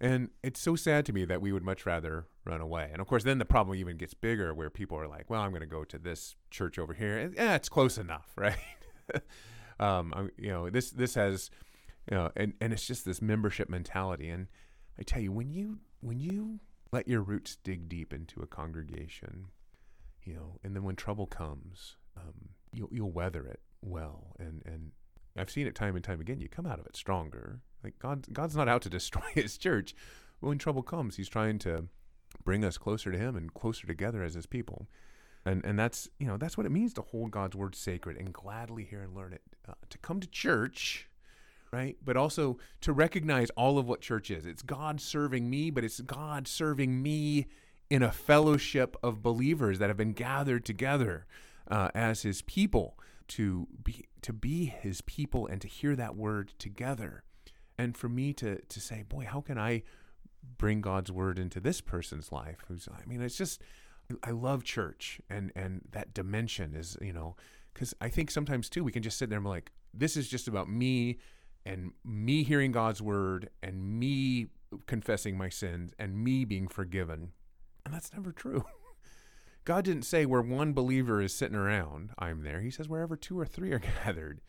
[0.00, 2.90] And it's so sad to me that we would much rather run away.
[2.92, 5.50] And of course, then the problem even gets bigger where people are like, well, I'm
[5.50, 7.18] going to go to this church over here.
[7.18, 8.58] And, Yeah, it's close enough, right?
[9.80, 11.50] um, you know, this, this has,
[12.10, 14.28] you know, and, and it's just this membership mentality.
[14.28, 14.48] And
[14.98, 16.60] I tell you, when you, when you
[16.92, 19.46] let your roots dig deep into a congregation,
[20.24, 24.34] you know, and then when trouble comes, um, you'll, you'll weather it well.
[24.38, 24.92] And, and
[25.36, 26.40] I've seen it time and time again.
[26.40, 29.94] You come out of it stronger like God, God's not out to destroy His church.
[30.40, 31.84] When trouble comes, He's trying to
[32.44, 34.88] bring us closer to Him and closer together as His people.
[35.44, 38.32] And and that's you know that's what it means to hold God's word sacred and
[38.32, 39.42] gladly hear and learn it.
[39.68, 41.08] Uh, to come to church,
[41.72, 41.96] right?
[42.04, 44.44] But also to recognize all of what church is.
[44.44, 47.46] It's God serving me, but it's God serving me
[47.88, 51.26] in a fellowship of believers that have been gathered together
[51.70, 52.98] uh, as His people
[53.28, 57.24] to be to be His people and to hear that word together
[57.78, 59.82] and for me to to say, boy, how can I
[60.58, 62.58] bring God's word into this person's life?
[62.68, 63.62] Who's I mean, it's just
[64.22, 67.36] I love church and and that dimension is you know
[67.74, 70.28] because I think sometimes too we can just sit there and be like, this is
[70.28, 71.18] just about me
[71.64, 74.46] and me hearing God's word and me
[74.86, 77.32] confessing my sins and me being forgiven,
[77.84, 78.64] and that's never true.
[79.66, 82.60] God didn't say where one believer is sitting around, I'm there.
[82.60, 84.40] He says wherever two or three are gathered.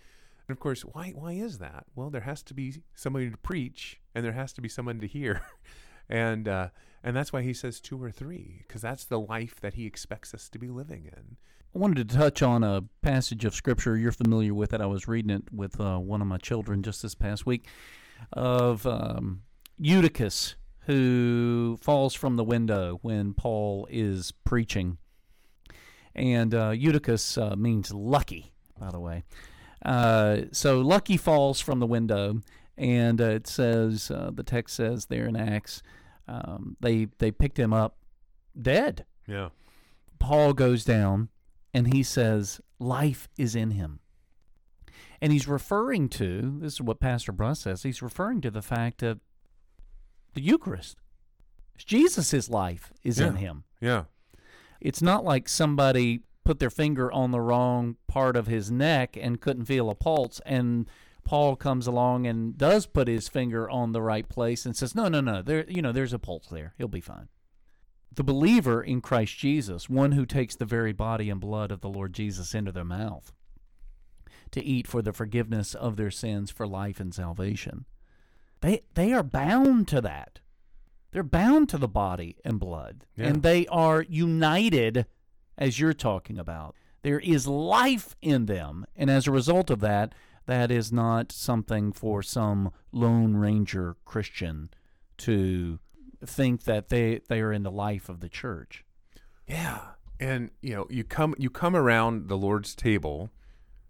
[0.47, 1.88] And of course, why why is that?
[1.95, 5.07] Well, there has to be somebody to preach, and there has to be someone to
[5.07, 5.41] hear,
[6.09, 6.70] and uh,
[7.03, 10.36] and that's why he says two or three, because that's the life that he expects
[10.36, 11.38] us to be living in.
[11.76, 13.97] I wanted to touch on a passage of scripture.
[13.97, 14.82] You're familiar with it.
[14.82, 17.65] I was reading it with uh, one of my children just this past week
[18.34, 19.41] of um,
[19.80, 24.99] Eutychus, who falls from the window when Paul is preaching.
[26.18, 29.24] And uh, Eutychus uh, means lucky, by the way.
[29.86, 32.41] Uh, so Lucky falls from the window,
[32.78, 35.84] and uh, it says uh, the text says there in Acts,
[36.28, 37.97] um, they they picked him up
[38.59, 39.05] dead.
[39.28, 39.49] Yeah.
[40.20, 41.30] Paul goes down,
[41.74, 43.99] and he says, "Life is in him."
[45.22, 47.84] And he's referring to this is what Pastor Bruss says.
[47.84, 49.20] He's referring to the fact that
[50.34, 50.97] the Eucharist,
[51.78, 53.28] Jesus' life is yeah.
[53.28, 53.63] in him.
[53.80, 54.03] Yeah.
[54.80, 59.42] It's not like somebody put their finger on the wrong part of his neck and
[59.42, 60.90] couldn't feel a pulse and
[61.28, 65.10] Paul comes along and does put his finger on the right place and says, "No,
[65.10, 65.42] no, no.
[65.42, 66.74] There, you know, there's a pulse there.
[66.78, 67.28] He'll be fine."
[68.10, 71.90] The believer in Christ Jesus, one who takes the very body and blood of the
[71.90, 73.34] Lord Jesus into their mouth
[74.52, 77.84] to eat for the forgiveness of their sins for life and salvation.
[78.62, 80.40] They they are bound to that.
[81.12, 83.28] They're bound to the body and blood, Yeah.
[83.28, 85.05] and they are united
[85.58, 86.76] as you're talking about.
[87.01, 90.14] There is life in them, and as a result of that,
[90.45, 94.70] that is not something for some Lone Ranger Christian
[95.20, 95.80] to
[96.26, 98.84] think that they, they are in the life of the church.
[99.47, 99.80] Yeah.
[100.20, 103.30] And you know, you come you come around the Lord's table,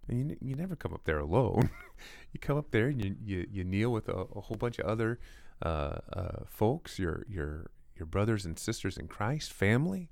[0.08, 1.70] and you, you never come up there alone.
[2.32, 4.84] you come up there and you you, you kneel with a, a whole bunch of
[4.86, 5.18] other
[5.62, 10.10] uh, uh, folks, your your your brothers and sisters in Christ, family.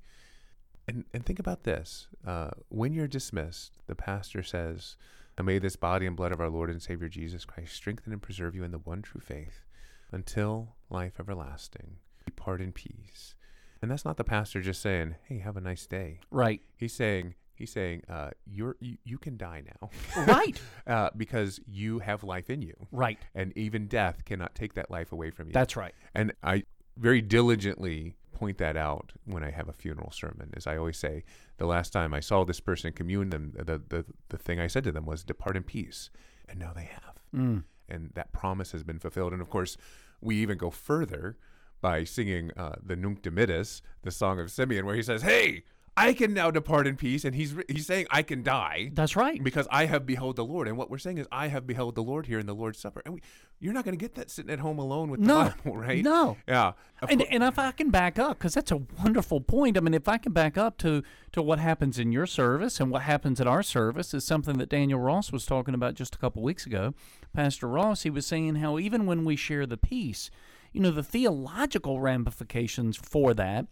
[0.88, 4.96] And and think about this: uh, when you're dismissed, the pastor says,
[5.36, 8.22] "And may this body and blood of our Lord and Savior Jesus Christ strengthen and
[8.22, 9.64] preserve you in the one true faith,
[10.12, 11.98] until life everlasting.
[12.24, 13.34] Depart in peace."
[13.82, 16.62] And that's not the pastor just saying, "Hey, have a nice day." Right.
[16.76, 19.90] He's saying, he's saying, uh, "You're you, you can die now,
[20.26, 20.60] Right.
[20.86, 23.18] uh, because you have life in you, Right.
[23.34, 25.94] and even death cannot take that life away from you." That's right.
[26.14, 26.64] And I
[26.96, 30.50] very diligently point that out when I have a funeral sermon.
[30.54, 31.24] As I always say,
[31.56, 34.84] the last time I saw this person commune them, the, the, the thing I said
[34.84, 36.10] to them was, Depart in peace.
[36.48, 37.14] And now they have.
[37.34, 37.64] Mm.
[37.88, 39.32] And that promise has been fulfilled.
[39.32, 39.76] And of course,
[40.20, 41.38] we even go further
[41.80, 45.64] by singing uh, the Nunc Dimittis, the song of Simeon, where he says, Hey,
[45.96, 47.24] I can now depart in peace.
[47.24, 49.42] And he's he's saying I can die That's right.
[49.42, 50.68] because I have beheld the Lord.
[50.68, 53.02] And what we're saying is I have beheld the Lord here in the Lord's Supper.
[53.04, 53.22] And we,
[53.58, 55.52] you're not going to get that sitting at home alone with the No.
[55.64, 56.04] Bible, right?
[56.04, 56.36] No.
[56.46, 56.72] Yeah.
[57.08, 59.76] And, and if I can back up, because that's a wonderful point.
[59.78, 62.90] I mean, if I can back up to, to what happens in your service and
[62.90, 66.18] what happens at our service is something that Daniel Ross was talking about just a
[66.18, 66.92] couple weeks ago.
[67.34, 70.30] Pastor Ross, he was saying how even when we share the peace,
[70.72, 73.66] you know, the theological ramifications for that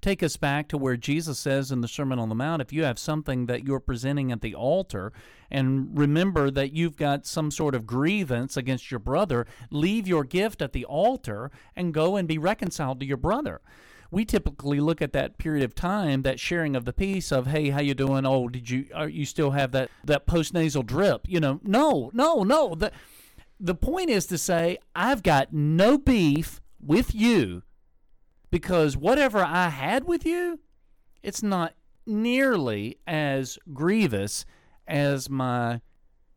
[0.00, 2.84] take us back to where Jesus says in the Sermon on the Mount if you
[2.84, 5.12] have something that you're presenting at the altar,
[5.50, 10.62] and remember that you've got some sort of grievance against your brother, leave your gift
[10.62, 13.60] at the altar and go and be reconciled to your brother.
[14.10, 17.70] We typically look at that period of time, that sharing of the peace of, "Hey,
[17.70, 18.24] how you doing?
[18.24, 22.44] Oh, did you are you still have that that postnasal drip?" You know, no, no,
[22.44, 22.74] no.
[22.76, 22.92] The
[23.58, 27.62] the point is to say, I've got no beef with you
[28.54, 30.60] because whatever I had with you,
[31.24, 31.74] it's not
[32.06, 34.44] nearly as grievous
[34.86, 35.80] as my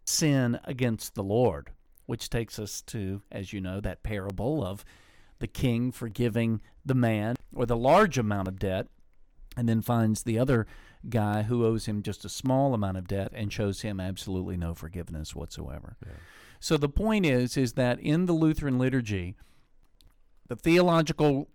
[0.03, 1.69] sin against the Lord,
[2.07, 4.83] which takes us to, as you know, that parable of
[5.37, 8.87] the king forgiving the man or the large amount of debt
[9.55, 10.65] and then finds the other
[11.07, 14.73] guy who owes him just a small amount of debt and shows him absolutely no
[14.73, 15.97] forgiveness whatsoever.
[16.59, 19.35] So the point is is that in the Lutheran liturgy
[20.47, 21.49] the theological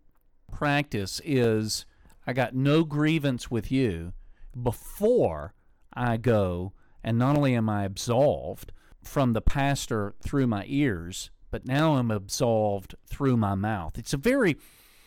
[0.53, 1.85] practice is
[2.27, 4.13] I got no grievance with you
[4.61, 5.55] before
[5.93, 6.73] I go
[7.03, 8.73] and not only am I absolved
[9.03, 13.99] from the pastor through my ears, but now I'm absolved through my mouth.
[13.99, 14.57] It's a very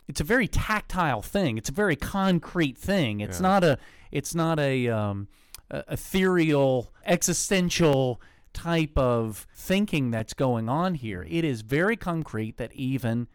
[0.07, 1.57] it's a very tactile thing.
[1.57, 3.21] It's a very concrete thing.
[3.21, 3.47] It's Yeah.
[3.47, 3.77] not a
[4.11, 5.27] it's not a um,
[5.71, 8.21] a ethereal existential
[8.53, 11.25] type of thinking that's going on here.
[11.29, 13.27] It is very concrete that even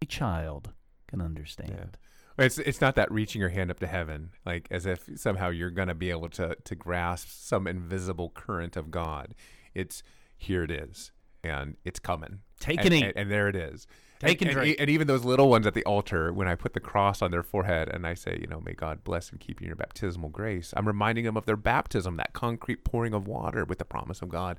[0.00, 0.72] a child
[1.12, 1.98] can understand.
[2.38, 5.70] It's it's not that reaching your hand up to heaven, like as if somehow you're
[5.70, 9.34] gonna be able to to grasp some invisible current of God.
[9.74, 10.02] It's
[10.38, 11.12] here it is,
[11.44, 12.40] and it's coming.
[12.58, 13.86] Take and, and, and there it is.
[14.18, 14.76] Take and and, drink.
[14.78, 17.42] and even those little ones at the altar, when I put the cross on their
[17.42, 20.30] forehead and I say, you know, may God bless and keep you in your baptismal
[20.30, 24.22] grace, I'm reminding them of their baptism, that concrete pouring of water with the promise
[24.22, 24.58] of God.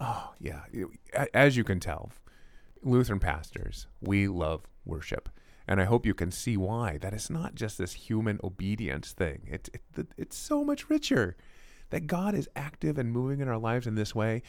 [0.00, 0.60] Oh yeah,
[1.32, 2.12] as you can tell,
[2.82, 5.28] Lutheran pastors, we love worship.
[5.66, 6.98] And I hope you can see why.
[6.98, 9.48] That it's not just this human obedience thing.
[9.50, 11.36] It, it, it's so much richer
[11.90, 14.42] that God is active and moving in our lives in this way.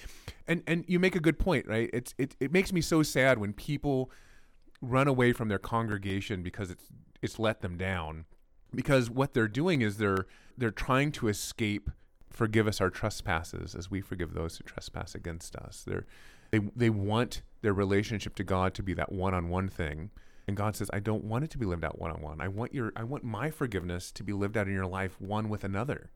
[0.48, 1.90] And and you make a good point, right?
[1.94, 4.12] It's it, it makes me so sad when people
[4.82, 6.86] run away from their congregation because it's
[7.22, 8.26] it's let them down.
[8.74, 10.26] Because what they're doing is they're
[10.58, 11.90] they're trying to escape
[12.30, 15.84] forgive us our trespasses as we forgive those who trespass against us.
[15.86, 16.06] They're
[16.52, 20.12] they they want their relationship to God to be that one-on-one thing.
[20.48, 22.40] And God says, I don't want it to be lived out one-on-one.
[22.40, 25.50] I want your I want my forgiveness to be lived out in your life one
[25.50, 26.12] with another.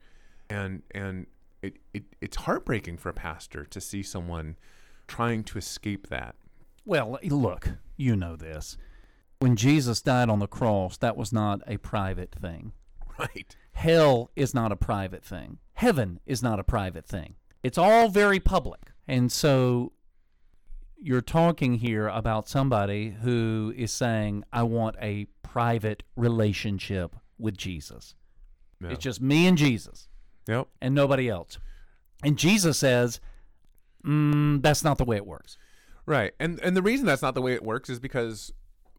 [0.49, 1.27] And and
[1.61, 4.57] it, it it's heartbreaking for a pastor to see someone
[5.07, 6.35] trying to escape that.
[6.85, 8.77] Well, eh, look, you know this.
[9.39, 12.73] When Jesus died on the cross, that was not a private thing.
[13.19, 13.53] Right.
[13.73, 15.57] Hell is not a private thing.
[15.73, 17.35] Heaven is not a private thing.
[17.63, 18.91] It's all very public.
[19.09, 19.91] And so
[21.01, 28.15] you're talking here about somebody who is saying, I want a private relationship with Jesus.
[28.81, 28.89] Yeah.
[28.89, 30.07] It's just me and Jesus
[30.47, 30.67] Yep.
[30.81, 31.57] and nobody else.
[32.23, 33.19] And Jesus says,
[34.05, 35.57] mm, that's not the way it works.
[36.05, 36.33] Right.
[36.39, 38.51] And and the reason that's not the way it works is because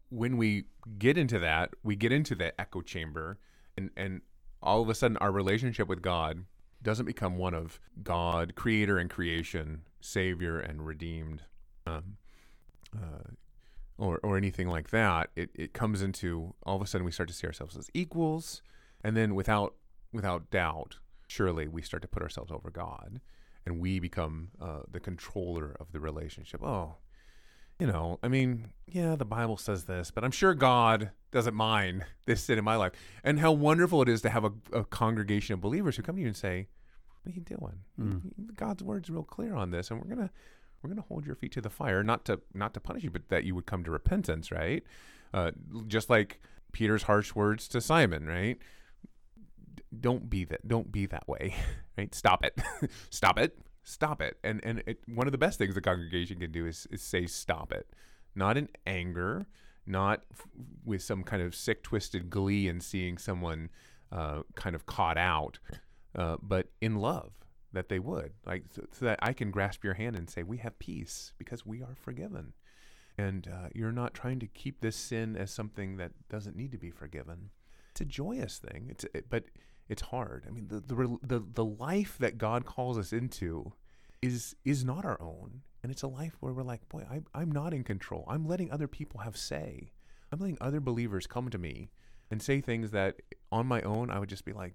[0.09, 0.65] when we
[0.97, 3.37] get into that, we get into the echo chamber
[3.77, 4.21] and and
[4.63, 6.45] all of a sudden our relationship with God
[6.81, 11.43] doesn't become one of God, creator and creation, savior and redeemed.
[11.85, 12.17] Um,
[12.95, 13.31] uh,
[13.97, 17.29] or, or anything like that, it, it comes into all of a sudden we start
[17.29, 18.63] to see ourselves as equals,
[19.03, 19.75] and then without
[20.11, 20.97] without doubt,
[21.27, 23.21] surely we start to put ourselves over God,
[23.65, 26.63] and we become uh, the controller of the relationship.
[26.63, 26.95] Oh,
[27.79, 32.03] you know, I mean, yeah, the Bible says this, but I'm sure God doesn't mind
[32.25, 32.93] this sin in my life.
[33.23, 36.21] And how wonderful it is to have a, a congregation of believers who come to
[36.21, 36.67] you and say,
[37.21, 37.79] "What are you doing?
[37.99, 38.55] Mm.
[38.55, 40.31] God's word's real clear on this, and we're gonna
[40.81, 43.29] we're gonna hold your feet to the fire, not to not to punish you, but
[43.29, 44.83] that you would come to repentance, right?
[45.33, 45.51] Uh,
[45.87, 46.41] just like
[46.71, 48.57] Peter's harsh words to Simon, right?
[49.75, 50.67] D- Don't be that.
[50.67, 51.55] Don't be that way,
[51.97, 52.13] right?
[52.13, 52.57] Stop it.
[53.09, 53.57] Stop it.
[53.83, 54.37] Stop it.
[54.43, 57.25] And and it, one of the best things the congregation can do is, is say
[57.25, 57.87] stop it,
[58.35, 59.47] not in anger,
[59.87, 60.47] not f-
[60.85, 63.69] with some kind of sick, twisted glee in seeing someone
[64.11, 65.57] uh, kind of caught out,
[66.15, 67.31] uh, but in love
[67.73, 70.57] that they would like so, so that I can grasp your hand and say we
[70.57, 72.53] have peace because we are forgiven,
[73.17, 76.77] and uh, you're not trying to keep this sin as something that doesn't need to
[76.77, 77.49] be forgiven.
[77.91, 78.87] It's a joyous thing.
[78.89, 79.45] It's it, but
[79.89, 80.45] it's hard.
[80.47, 83.73] I mean, the the the, the life that God calls us into
[84.21, 87.51] is is not our own, and it's a life where we're like, boy, I, I'm
[87.51, 88.25] not in control.
[88.27, 89.91] I'm letting other people have say.
[90.31, 91.89] I'm letting other believers come to me
[92.29, 93.17] and say things that
[93.51, 94.73] on my own I would just be like,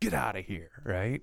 [0.00, 1.22] get out of here, right?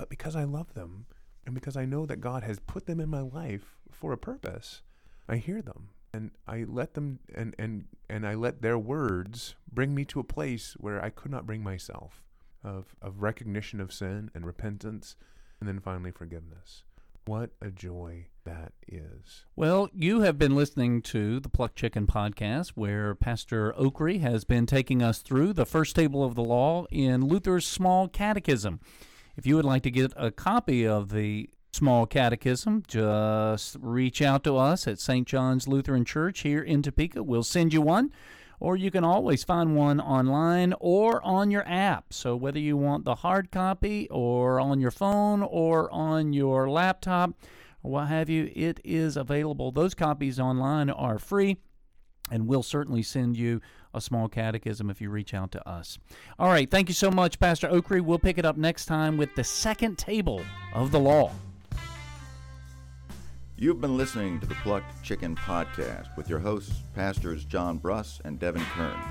[0.00, 1.04] But because I love them
[1.44, 4.80] and because I know that God has put them in my life for a purpose,
[5.28, 9.94] I hear them and I let them and and and I let their words bring
[9.94, 12.22] me to a place where I could not bring myself
[12.64, 15.16] of of recognition of sin and repentance
[15.60, 16.82] and then finally forgiveness.
[17.26, 19.44] What a joy that is.
[19.54, 24.64] Well, you have been listening to the Plucked Chicken podcast, where Pastor Ockree has been
[24.64, 28.80] taking us through the first table of the law in Luther's Small Catechism.
[29.36, 34.44] If you would like to get a copy of the Small Catechism, just reach out
[34.44, 35.26] to us at St.
[35.26, 37.22] John's Lutheran Church here in Topeka.
[37.22, 38.10] We'll send you one
[38.60, 42.12] or you can always find one online or on your app.
[42.12, 47.30] So whether you want the hard copy or on your phone or on your laptop
[47.82, 49.72] or what have you, it is available.
[49.72, 51.56] Those copies online are free.
[52.30, 53.60] And we'll certainly send you
[53.92, 55.98] a small catechism if you reach out to us.
[56.38, 56.70] All right.
[56.70, 58.00] Thank you so much, Pastor Ockree.
[58.00, 60.42] We'll pick it up next time with the second table
[60.74, 61.32] of the law.
[63.56, 68.38] You've been listening to the Plucked Chicken Podcast with your hosts, Pastors John Bruss and
[68.38, 69.04] Devin Kerns.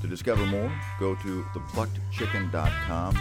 [0.00, 3.14] To discover more, go to thepluckedchicken.com